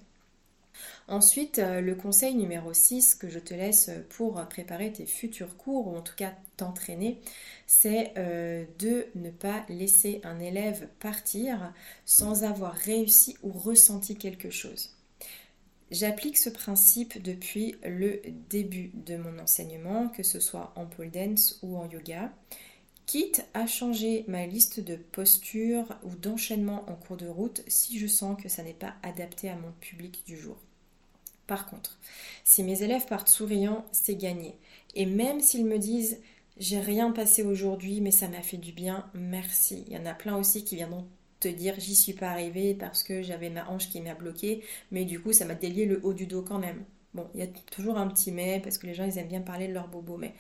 Ensuite, 1.07 1.59
euh, 1.59 1.81
le 1.81 1.95
conseil 1.95 2.35
numéro 2.35 2.73
6 2.73 3.15
que 3.15 3.29
je 3.29 3.39
te 3.39 3.53
laisse 3.53 3.89
pour 4.09 4.45
préparer 4.47 4.91
tes 4.91 5.05
futurs 5.05 5.55
cours, 5.57 5.87
ou 5.87 5.95
en 5.95 6.01
tout 6.01 6.15
cas 6.15 6.33
t'entraîner, 6.57 7.21
c'est 7.65 8.13
euh, 8.17 8.65
de 8.79 9.07
ne 9.15 9.29
pas 9.29 9.65
laisser 9.69 10.21
un 10.23 10.39
élève 10.39 10.87
partir 10.99 11.73
sans 12.05 12.43
avoir 12.43 12.73
réussi 12.73 13.37
ou 13.43 13.51
ressenti 13.51 14.15
quelque 14.15 14.49
chose. 14.49 14.97
J'applique 15.89 16.37
ce 16.37 16.49
principe 16.49 17.21
depuis 17.21 17.75
le 17.85 18.21
début 18.49 18.91
de 18.93 19.15
mon 19.15 19.39
enseignement, 19.39 20.09
que 20.09 20.23
ce 20.23 20.41
soit 20.41 20.73
en 20.75 20.85
pole 20.85 21.11
dance 21.11 21.59
ou 21.61 21.77
en 21.77 21.89
yoga, 21.89 22.33
quitte 23.05 23.45
à 23.53 23.65
changer 23.67 24.25
ma 24.27 24.45
liste 24.45 24.81
de 24.81 24.97
postures 24.97 25.97
ou 26.03 26.13
d'enchaînement 26.15 26.83
en 26.89 26.95
cours 26.95 27.15
de 27.15 27.27
route 27.27 27.63
si 27.67 27.99
je 27.99 28.07
sens 28.07 28.41
que 28.41 28.49
ça 28.49 28.63
n'est 28.63 28.73
pas 28.73 28.95
adapté 29.01 29.49
à 29.49 29.55
mon 29.55 29.71
public 29.79 30.23
du 30.25 30.37
jour. 30.37 30.57
Par 31.47 31.65
contre, 31.65 31.97
si 32.43 32.63
mes 32.63 32.83
élèves 32.83 33.07
partent 33.07 33.29
souriants, 33.29 33.85
c'est 33.91 34.15
gagné. 34.15 34.57
Et 34.95 35.05
même 35.05 35.39
s'ils 35.39 35.65
me 35.65 35.79
disent 35.79 36.19
j'ai 36.59 36.79
rien 36.79 37.11
passé 37.11 37.43
aujourd'hui, 37.43 38.01
mais 38.01 38.11
ça 38.11 38.27
m'a 38.27 38.41
fait 38.41 38.57
du 38.57 38.71
bien, 38.71 39.05
merci. 39.13 39.83
Il 39.87 39.93
y 39.93 39.97
en 39.97 40.05
a 40.05 40.13
plein 40.13 40.35
aussi 40.37 40.63
qui 40.63 40.75
viendront 40.75 41.05
te 41.39 41.47
dire 41.47 41.75
j'y 41.77 41.95
suis 41.95 42.13
pas 42.13 42.29
arrivée 42.29 42.73
parce 42.73 43.03
que 43.03 43.21
j'avais 43.21 43.49
ma 43.49 43.69
hanche 43.69 43.89
qui 43.89 44.01
m'a 44.01 44.15
bloqué, 44.15 44.63
mais 44.91 45.05
du 45.05 45.19
coup 45.21 45.33
ça 45.33 45.45
m'a 45.45 45.53
délié 45.55 45.85
le 45.85 45.99
haut 46.03 46.13
du 46.13 46.25
dos 46.25 46.41
quand 46.41 46.59
même. 46.59 46.83
Bon, 47.13 47.27
il 47.33 47.39
y 47.39 47.43
a 47.43 47.47
toujours 47.71 47.97
un 47.97 48.07
petit 48.07 48.31
mais 48.31 48.59
parce 48.59 48.77
que 48.77 48.87
les 48.87 48.93
gens 48.95 49.05
ils 49.05 49.17
aiment 49.17 49.27
bien 49.27 49.41
parler 49.41 49.67
de 49.67 49.73
leur 49.73 49.87
bobo, 49.87 50.17
mais 50.17 50.33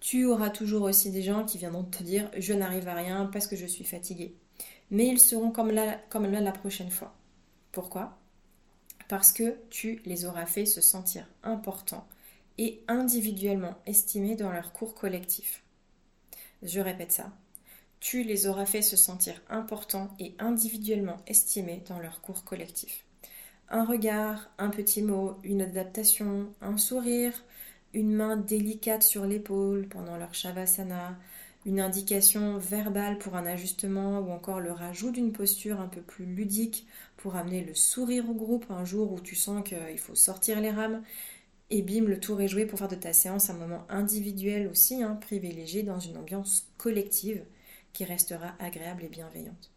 tu 0.00 0.26
auras 0.26 0.50
toujours 0.50 0.82
aussi 0.82 1.10
des 1.10 1.22
gens 1.22 1.44
qui 1.44 1.58
viendront 1.58 1.84
te 1.84 2.02
dire 2.02 2.30
je 2.38 2.52
n'arrive 2.54 2.88
à 2.88 2.94
rien 2.94 3.26
parce 3.26 3.46
que 3.46 3.56
je 3.56 3.66
suis 3.66 3.84
fatiguée. 3.84 4.36
Mais 4.90 5.06
ils 5.08 5.20
seront 5.20 5.50
comme 5.50 5.72
comme 6.10 6.30
là 6.30 6.40
la 6.40 6.52
prochaine 6.52 6.90
fois. 6.90 7.14
Pourquoi? 7.72 8.21
Parce 9.12 9.30
que 9.30 9.56
tu 9.68 10.00
les 10.06 10.24
auras 10.24 10.46
fait 10.46 10.64
se 10.64 10.80
sentir 10.80 11.26
importants 11.42 12.08
et 12.56 12.82
individuellement 12.88 13.74
estimés 13.84 14.36
dans 14.36 14.50
leur 14.50 14.72
cours 14.72 14.94
collectif. 14.94 15.62
Je 16.62 16.80
répète 16.80 17.12
ça. 17.12 17.30
Tu 18.00 18.22
les 18.22 18.46
auras 18.46 18.64
fait 18.64 18.80
se 18.80 18.96
sentir 18.96 19.34
importants 19.50 20.08
et 20.18 20.34
individuellement 20.38 21.18
estimés 21.26 21.82
dans 21.90 21.98
leur 21.98 22.22
cours 22.22 22.42
collectif. 22.44 23.04
Un 23.68 23.84
regard, 23.84 24.50
un 24.56 24.70
petit 24.70 25.02
mot, 25.02 25.36
une 25.44 25.60
adaptation, 25.60 26.50
un 26.62 26.78
sourire, 26.78 27.34
une 27.92 28.14
main 28.14 28.38
délicate 28.38 29.02
sur 29.02 29.26
l'épaule 29.26 29.88
pendant 29.88 30.16
leur 30.16 30.32
shavasana, 30.32 31.18
une 31.64 31.80
indication 31.80 32.58
verbale 32.58 33.18
pour 33.18 33.36
un 33.36 33.46
ajustement 33.46 34.20
ou 34.20 34.30
encore 34.30 34.60
le 34.60 34.72
rajout 34.72 35.12
d'une 35.12 35.32
posture 35.32 35.80
un 35.80 35.88
peu 35.88 36.00
plus 36.00 36.24
ludique 36.24 36.86
pour 37.16 37.36
amener 37.36 37.62
le 37.62 37.74
sourire 37.74 38.28
au 38.28 38.34
groupe 38.34 38.66
un 38.70 38.84
jour 38.84 39.12
où 39.12 39.20
tu 39.20 39.36
sens 39.36 39.62
qu'il 39.62 39.98
faut 39.98 40.14
sortir 40.14 40.60
les 40.60 40.70
rames. 40.70 41.02
Et 41.70 41.82
bim, 41.82 42.04
le 42.04 42.20
tour 42.20 42.40
est 42.40 42.48
joué 42.48 42.66
pour 42.66 42.78
faire 42.78 42.88
de 42.88 42.96
ta 42.96 43.12
séance 43.12 43.48
un 43.48 43.54
moment 43.54 43.86
individuel 43.88 44.66
aussi, 44.68 45.02
hein, 45.02 45.14
privilégié 45.20 45.82
dans 45.82 46.00
une 46.00 46.18
ambiance 46.18 46.66
collective 46.76 47.44
qui 47.92 48.04
restera 48.04 48.54
agréable 48.58 49.04
et 49.04 49.08
bienveillante. 49.08 49.70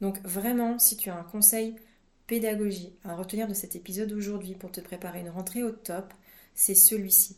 Donc 0.00 0.20
vraiment, 0.24 0.78
si 0.78 0.96
tu 0.96 1.10
as 1.10 1.16
un 1.16 1.22
conseil 1.22 1.76
pédagogie 2.26 2.92
à 3.04 3.14
retenir 3.14 3.48
de 3.48 3.54
cet 3.54 3.76
épisode 3.76 4.12
aujourd'hui 4.12 4.54
pour 4.54 4.72
te 4.72 4.80
préparer 4.80 5.20
une 5.20 5.30
rentrée 5.30 5.62
au 5.62 5.70
top, 5.70 6.12
c'est 6.54 6.74
celui-ci. 6.74 7.36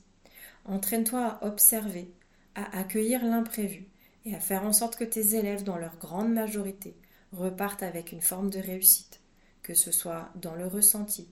Entraîne-toi 0.64 1.20
à 1.20 1.46
observer, 1.46 2.08
à 2.54 2.78
accueillir 2.78 3.24
l'imprévu 3.24 3.86
et 4.24 4.34
à 4.34 4.40
faire 4.40 4.64
en 4.64 4.72
sorte 4.72 4.96
que 4.96 5.04
tes 5.04 5.34
élèves, 5.34 5.64
dans 5.64 5.78
leur 5.78 5.96
grande 5.98 6.32
majorité, 6.32 6.94
repartent 7.32 7.82
avec 7.82 8.12
une 8.12 8.20
forme 8.20 8.50
de 8.50 8.58
réussite, 8.58 9.20
que 9.62 9.74
ce 9.74 9.90
soit 9.90 10.30
dans 10.36 10.54
le 10.54 10.66
ressenti, 10.66 11.28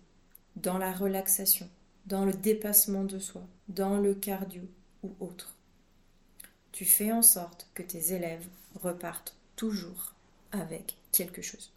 dans 0.57 0.79
la 0.79 0.93
relaxation, 0.93 1.69
dans 2.07 2.25
le 2.25 2.33
dépassement 2.33 3.05
de 3.05 3.19
soi, 3.19 3.43
dans 3.69 3.99
le 3.99 4.15
cardio 4.15 4.63
ou 5.03 5.15
autre. 5.21 5.57
Tu 6.73 6.85
fais 6.85 7.13
en 7.13 7.23
sorte 7.23 7.69
que 7.75 7.83
tes 7.83 8.13
élèves 8.15 8.47
repartent 8.83 9.37
toujours 9.57 10.15
avec 10.53 10.97
quelque 11.13 11.43
chose. 11.43 11.73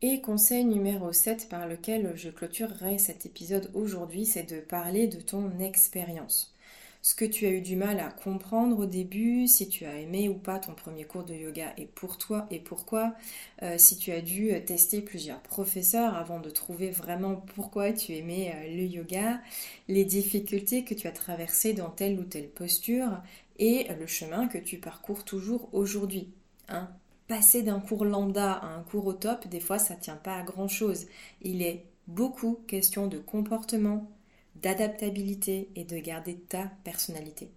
Et 0.00 0.20
conseil 0.20 0.64
numéro 0.64 1.12
7 1.12 1.48
par 1.48 1.66
lequel 1.66 2.16
je 2.16 2.30
clôturerai 2.30 2.98
cet 2.98 3.26
épisode 3.26 3.70
aujourd'hui, 3.74 4.26
c'est 4.26 4.44
de 4.44 4.60
parler 4.60 5.08
de 5.08 5.20
ton 5.20 5.58
expérience 5.58 6.54
ce 7.02 7.14
que 7.14 7.24
tu 7.24 7.46
as 7.46 7.50
eu 7.50 7.60
du 7.60 7.76
mal 7.76 8.00
à 8.00 8.10
comprendre 8.10 8.78
au 8.80 8.86
début, 8.86 9.46
si 9.46 9.68
tu 9.68 9.84
as 9.84 9.98
aimé 10.00 10.28
ou 10.28 10.34
pas 10.34 10.58
ton 10.58 10.74
premier 10.74 11.04
cours 11.04 11.24
de 11.24 11.34
yoga 11.34 11.72
et 11.76 11.86
pour 11.86 12.18
toi 12.18 12.46
et 12.50 12.58
pourquoi, 12.58 13.14
euh, 13.62 13.76
si 13.78 13.96
tu 13.96 14.10
as 14.12 14.20
dû 14.20 14.52
tester 14.66 15.00
plusieurs 15.00 15.40
professeurs 15.40 16.14
avant 16.16 16.40
de 16.40 16.50
trouver 16.50 16.90
vraiment 16.90 17.36
pourquoi 17.54 17.92
tu 17.92 18.14
aimais 18.14 18.52
euh, 18.54 18.76
le 18.76 18.84
yoga, 18.84 19.40
les 19.86 20.04
difficultés 20.04 20.84
que 20.84 20.94
tu 20.94 21.06
as 21.06 21.12
traversées 21.12 21.72
dans 21.72 21.90
telle 21.90 22.18
ou 22.18 22.24
telle 22.24 22.48
posture 22.48 23.22
et 23.58 23.86
le 23.98 24.06
chemin 24.06 24.48
que 24.48 24.58
tu 24.58 24.78
parcours 24.78 25.24
toujours 25.24 25.68
aujourd'hui. 25.72 26.32
Hein. 26.68 26.88
Passer 27.26 27.62
d'un 27.62 27.80
cours 27.80 28.04
lambda 28.04 28.54
à 28.54 28.66
un 28.66 28.82
cours 28.82 29.06
au 29.06 29.12
top, 29.12 29.46
des 29.48 29.60
fois 29.60 29.78
ça 29.78 29.94
tient 29.94 30.16
pas 30.16 30.36
à 30.36 30.42
grand 30.42 30.68
chose. 30.68 31.06
Il 31.42 31.62
est 31.62 31.84
beaucoup 32.06 32.60
question 32.66 33.06
de 33.06 33.18
comportement, 33.18 34.10
d'adaptabilité 34.62 35.68
et 35.76 35.84
de 35.84 35.98
garder 35.98 36.34
ta 36.34 36.70
personnalité. 36.84 37.50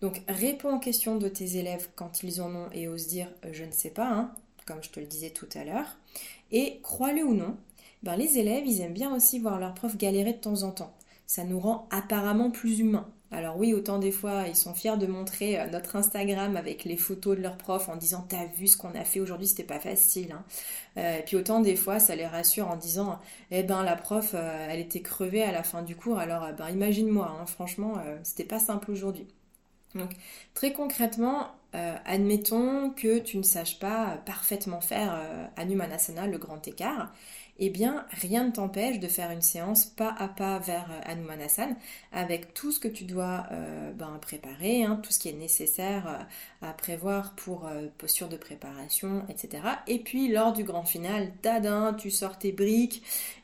Donc 0.00 0.22
réponds 0.28 0.76
aux 0.76 0.80
questions 0.80 1.16
de 1.16 1.28
tes 1.28 1.56
élèves 1.56 1.88
quand 1.96 2.22
ils 2.22 2.42
en 2.42 2.54
ont 2.54 2.70
et 2.72 2.88
osent 2.88 3.06
dire 3.06 3.28
euh, 3.44 3.50
je 3.52 3.64
ne 3.64 3.72
sais 3.72 3.90
pas, 3.90 4.08
hein, 4.08 4.34
comme 4.66 4.82
je 4.82 4.90
te 4.90 5.00
le 5.00 5.06
disais 5.06 5.30
tout 5.30 5.48
à 5.54 5.64
l'heure. 5.64 5.96
Et 6.52 6.80
crois-le 6.82 7.24
ou 7.24 7.34
non, 7.34 7.56
ben, 8.02 8.16
les 8.16 8.38
élèves, 8.38 8.66
ils 8.66 8.82
aiment 8.82 8.92
bien 8.92 9.14
aussi 9.14 9.38
voir 9.38 9.58
leurs 9.58 9.72
profs 9.72 9.96
galérer 9.96 10.34
de 10.34 10.38
temps 10.38 10.62
en 10.62 10.72
temps. 10.72 10.94
Ça 11.26 11.44
nous 11.44 11.58
rend 11.58 11.88
apparemment 11.90 12.50
plus 12.50 12.80
humains. 12.80 13.08
Alors 13.34 13.56
oui, 13.58 13.74
autant 13.74 13.98
des 13.98 14.12
fois, 14.12 14.44
ils 14.46 14.54
sont 14.54 14.74
fiers 14.74 14.96
de 14.96 15.06
montrer 15.06 15.58
euh, 15.58 15.66
notre 15.66 15.96
Instagram 15.96 16.56
avec 16.56 16.84
les 16.84 16.96
photos 16.96 17.36
de 17.36 17.42
leurs 17.42 17.56
profs 17.56 17.88
en 17.88 17.96
disant 17.96 18.24
t'as 18.28 18.46
vu 18.46 18.68
ce 18.68 18.76
qu'on 18.76 18.94
a 18.94 19.04
fait 19.04 19.18
aujourd'hui, 19.18 19.48
c'était 19.48 19.64
pas 19.64 19.80
facile. 19.80 20.32
Hein. 20.32 20.44
Euh, 20.98 21.20
puis 21.26 21.36
autant 21.36 21.60
des 21.60 21.74
fois, 21.74 21.98
ça 21.98 22.14
les 22.14 22.26
rassure 22.26 22.70
en 22.70 22.76
disant 22.76 23.18
eh 23.50 23.64
ben 23.64 23.82
la 23.82 23.96
prof, 23.96 24.32
euh, 24.34 24.68
elle 24.70 24.78
était 24.78 25.02
crevée 25.02 25.42
à 25.42 25.50
la 25.50 25.64
fin 25.64 25.82
du 25.82 25.96
cours, 25.96 26.18
alors 26.18 26.48
ben 26.56 26.68
imagine-moi, 26.68 27.36
hein, 27.40 27.46
franchement, 27.46 27.94
c'était 28.22 28.44
pas 28.44 28.60
simple 28.60 28.90
aujourd'hui. 28.92 29.26
Donc 29.94 30.10
très 30.54 30.72
concrètement, 30.72 31.48
admettons 32.04 32.90
que 32.90 33.18
tu 33.18 33.36
ne 33.38 33.42
saches 33.42 33.78
pas 33.78 34.18
parfaitement 34.26 34.80
faire 34.80 35.20
Anumanasana, 35.56 36.26
le 36.26 36.38
grand 36.38 36.66
écart 36.66 37.12
eh 37.58 37.70
bien, 37.70 38.04
rien 38.10 38.44
ne 38.44 38.50
t'empêche 38.50 38.98
de 38.98 39.06
faire 39.06 39.30
une 39.30 39.42
séance 39.42 39.86
pas 39.86 40.12
à 40.18 40.26
pas 40.26 40.58
vers 40.58 40.90
euh, 40.90 41.12
Hanumanasana 41.12 41.76
avec 42.12 42.52
tout 42.52 42.72
ce 42.72 42.80
que 42.80 42.88
tu 42.88 43.04
dois 43.04 43.46
euh, 43.52 43.92
ben, 43.92 44.18
préparer, 44.20 44.82
hein, 44.82 44.98
tout 45.02 45.12
ce 45.12 45.20
qui 45.20 45.28
est 45.28 45.34
nécessaire 45.34 46.08
euh, 46.08 46.68
à 46.68 46.72
prévoir 46.72 47.34
pour 47.34 47.70
posture 47.98 48.28
de 48.28 48.36
préparation, 48.36 49.24
etc. 49.28 49.62
Et 49.86 49.98
puis, 49.98 50.28
lors 50.28 50.52
du 50.52 50.64
grand 50.64 50.84
final, 50.84 51.30
tadin, 51.42 51.94
tu 51.94 52.10
sors 52.10 52.38
tes 52.38 52.52
briques 52.52 53.02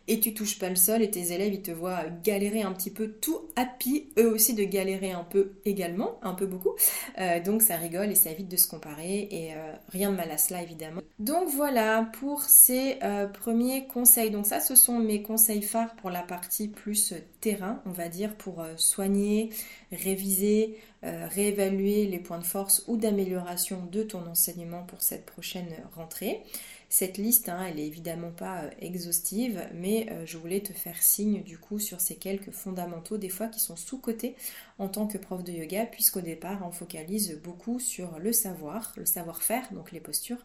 et 0.08 0.20
tu 0.20 0.34
touches 0.34 0.58
pas 0.58 0.68
le 0.68 0.76
sol 0.76 1.02
et 1.02 1.10
tes 1.10 1.32
élèves 1.32 1.54
ils 1.54 1.62
te 1.62 1.70
voient 1.70 2.04
galérer 2.24 2.62
un 2.62 2.72
petit 2.72 2.90
peu 2.90 3.08
tout 3.08 3.40
happy, 3.56 4.08
eux 4.18 4.32
aussi 4.32 4.54
de 4.54 4.64
galérer 4.64 5.12
un 5.12 5.24
peu 5.24 5.52
également, 5.64 6.18
un 6.22 6.34
peu 6.34 6.46
beaucoup. 6.46 6.74
Euh, 7.18 7.40
donc 7.40 7.62
ça 7.62 7.76
rigole 7.76 8.10
et 8.10 8.14
ça 8.14 8.30
évite 8.30 8.48
de 8.48 8.56
se 8.56 8.66
comparer 8.66 9.28
et 9.30 9.54
euh, 9.54 9.72
rien 9.90 10.10
de 10.10 10.16
mal 10.16 10.30
à 10.30 10.38
cela 10.38 10.62
évidemment. 10.62 11.00
Donc 11.18 11.48
voilà 11.48 12.10
pour 12.18 12.42
ces 12.42 12.98
euh, 13.02 13.26
premiers 13.26 13.86
conseils. 13.86 14.30
Donc 14.30 14.46
ça 14.46 14.60
ce 14.60 14.74
sont 14.74 14.98
mes 14.98 15.22
conseils 15.22 15.62
phares 15.62 15.94
pour 15.96 16.10
la 16.10 16.22
partie 16.22 16.68
plus 16.68 17.14
terrain, 17.40 17.80
on 17.86 17.90
va 17.90 18.08
dire, 18.08 18.34
pour 18.34 18.64
soigner, 18.76 19.50
réviser, 19.92 20.76
réévaluer 21.02 22.06
les 22.06 22.18
points 22.18 22.38
de 22.38 22.44
force 22.44 22.84
ou 22.88 22.96
d'amélioration 22.96 23.86
de 23.90 24.02
ton 24.02 24.26
enseignement 24.26 24.82
pour 24.82 25.02
cette 25.02 25.24
prochaine 25.24 25.72
rentrée. 25.94 26.42
Cette 26.90 27.16
liste, 27.16 27.48
hein, 27.48 27.64
elle 27.66 27.78
est 27.78 27.86
évidemment 27.86 28.32
pas 28.32 28.64
euh, 28.64 28.70
exhaustive, 28.80 29.66
mais 29.74 30.08
je 30.26 30.36
voulais 30.36 30.60
te 30.60 30.72
faire 30.72 31.02
signe 31.02 31.42
du 31.42 31.56
coup 31.56 31.78
sur 31.78 32.00
ces 32.00 32.16
quelques 32.16 32.50
fondamentaux, 32.50 33.16
des 33.16 33.28
fois 33.30 33.46
qui 33.46 33.60
sont 33.60 33.76
sous-cotés 33.76 34.36
en 34.78 34.88
tant 34.88 35.06
que 35.06 35.16
prof 35.16 35.42
de 35.42 35.52
yoga, 35.52 35.86
puisqu'au 35.86 36.20
départ, 36.20 36.60
on 36.66 36.72
focalise 36.72 37.40
beaucoup 37.42 37.80
sur 37.80 38.18
le 38.18 38.32
savoir, 38.32 38.92
le 38.96 39.06
savoir-faire, 39.06 39.72
donc 39.72 39.92
les 39.92 40.00
postures, 40.00 40.44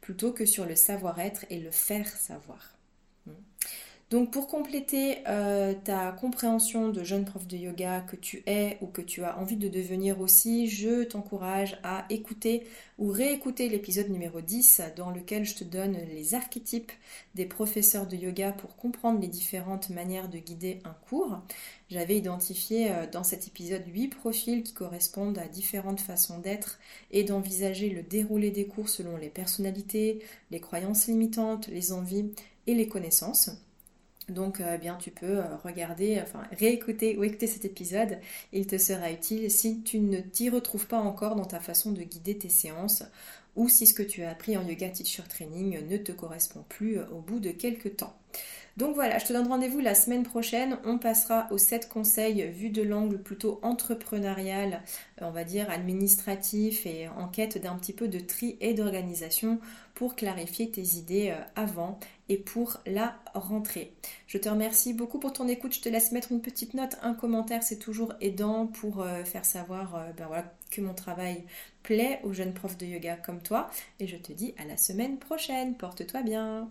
plutôt 0.00 0.32
que 0.32 0.46
sur 0.46 0.66
le 0.66 0.76
savoir-être 0.76 1.46
et 1.50 1.58
le 1.58 1.70
faire 1.70 2.08
savoir. 2.08 2.76
Donc 4.08 4.30
pour 4.30 4.46
compléter 4.46 5.18
euh, 5.26 5.74
ta 5.82 6.12
compréhension 6.12 6.90
de 6.90 7.02
jeune 7.02 7.24
prof 7.24 7.44
de 7.48 7.56
yoga 7.56 8.02
que 8.02 8.14
tu 8.14 8.44
es 8.46 8.78
ou 8.80 8.86
que 8.86 9.02
tu 9.02 9.24
as 9.24 9.36
envie 9.36 9.56
de 9.56 9.66
devenir 9.66 10.20
aussi, 10.20 10.68
je 10.68 11.02
t'encourage 11.02 11.76
à 11.82 12.06
écouter 12.08 12.68
ou 12.98 13.10
réécouter 13.10 13.68
l'épisode 13.68 14.08
numéro 14.08 14.40
10 14.40 14.80
dans 14.96 15.10
lequel 15.10 15.44
je 15.44 15.56
te 15.56 15.64
donne 15.64 15.98
les 16.08 16.34
archétypes 16.34 16.92
des 17.34 17.46
professeurs 17.46 18.06
de 18.06 18.14
yoga 18.14 18.52
pour 18.52 18.76
comprendre 18.76 19.20
les 19.20 19.26
différentes 19.26 19.90
manières 19.90 20.28
de 20.28 20.38
guider 20.38 20.78
un 20.84 20.94
cours. 21.08 21.40
J'avais 21.90 22.16
identifié 22.16 22.92
euh, 22.92 23.06
dans 23.10 23.24
cet 23.24 23.48
épisode 23.48 23.82
8 23.88 24.06
profils 24.14 24.62
qui 24.62 24.72
correspondent 24.72 25.38
à 25.38 25.48
différentes 25.48 26.00
façons 26.00 26.38
d'être 26.38 26.78
et 27.10 27.24
d'envisager 27.24 27.90
le 27.90 28.04
déroulé 28.04 28.52
des 28.52 28.66
cours 28.66 28.88
selon 28.88 29.16
les 29.16 29.30
personnalités, 29.30 30.22
les 30.52 30.60
croyances 30.60 31.08
limitantes, 31.08 31.66
les 31.66 31.90
envies 31.92 32.30
et 32.68 32.74
les 32.74 32.86
connaissances. 32.86 33.65
Donc 34.28 34.60
euh, 34.60 34.72
eh 34.74 34.78
bien 34.78 34.96
tu 34.96 35.10
peux 35.10 35.38
euh, 35.38 35.56
regarder, 35.62 36.20
enfin 36.20 36.42
réécouter 36.58 37.16
ou 37.16 37.24
écouter 37.24 37.46
cet 37.46 37.64
épisode, 37.64 38.18
il 38.52 38.66
te 38.66 38.76
sera 38.76 39.10
utile 39.12 39.50
si 39.50 39.82
tu 39.82 40.00
ne 40.00 40.20
t'y 40.20 40.50
retrouves 40.50 40.86
pas 40.86 40.98
encore 40.98 41.36
dans 41.36 41.44
ta 41.44 41.60
façon 41.60 41.92
de 41.92 42.02
guider 42.02 42.36
tes 42.36 42.48
séances 42.48 43.04
ou 43.54 43.68
si 43.68 43.86
ce 43.86 43.94
que 43.94 44.02
tu 44.02 44.22
as 44.22 44.30
appris 44.30 44.56
en 44.56 44.66
yoga 44.66 44.88
teacher 44.90 45.22
training 45.28 45.86
ne 45.88 45.96
te 45.96 46.12
correspond 46.12 46.64
plus 46.68 47.00
au 47.00 47.20
bout 47.20 47.40
de 47.40 47.50
quelques 47.50 47.96
temps. 47.96 48.14
Donc 48.76 48.94
voilà, 48.94 49.18
je 49.18 49.24
te 49.24 49.32
donne 49.32 49.48
rendez-vous 49.48 49.80
la 49.80 49.94
semaine 49.94 50.22
prochaine. 50.22 50.76
On 50.84 50.98
passera 50.98 51.48
aux 51.50 51.56
7 51.56 51.88
conseils 51.88 52.46
vus 52.50 52.68
de 52.68 52.82
l'angle 52.82 53.18
plutôt 53.18 53.58
entrepreneurial, 53.62 54.82
on 55.22 55.30
va 55.30 55.44
dire 55.44 55.70
administratif 55.70 56.84
et 56.84 57.08
en 57.08 57.26
quête 57.28 57.56
d'un 57.56 57.74
petit 57.76 57.94
peu 57.94 58.06
de 58.06 58.18
tri 58.18 58.58
et 58.60 58.74
d'organisation 58.74 59.60
pour 59.94 60.14
clarifier 60.14 60.70
tes 60.70 60.96
idées 60.98 61.30
euh, 61.30 61.42
avant 61.54 61.98
et 62.28 62.36
pour 62.36 62.78
la 62.86 63.18
rentrée. 63.34 63.92
Je 64.26 64.38
te 64.38 64.48
remercie 64.48 64.94
beaucoup 64.94 65.18
pour 65.18 65.32
ton 65.32 65.48
écoute. 65.48 65.74
Je 65.74 65.80
te 65.80 65.88
laisse 65.88 66.12
mettre 66.12 66.32
une 66.32 66.42
petite 66.42 66.74
note, 66.74 66.96
un 67.02 67.14
commentaire, 67.14 67.62
c'est 67.62 67.78
toujours 67.78 68.12
aidant 68.20 68.66
pour 68.66 69.02
euh, 69.02 69.24
faire 69.24 69.44
savoir 69.44 69.94
euh, 69.96 70.12
ben 70.16 70.28
que 70.70 70.80
mon 70.80 70.94
travail 70.94 71.44
plaît 71.82 72.20
aux 72.24 72.32
jeunes 72.32 72.54
profs 72.54 72.78
de 72.78 72.86
yoga 72.86 73.16
comme 73.16 73.40
toi. 73.40 73.70
Et 74.00 74.06
je 74.06 74.16
te 74.16 74.32
dis 74.32 74.54
à 74.58 74.64
la 74.64 74.76
semaine 74.76 75.18
prochaine. 75.18 75.76
Porte-toi 75.76 76.22
bien. 76.22 76.70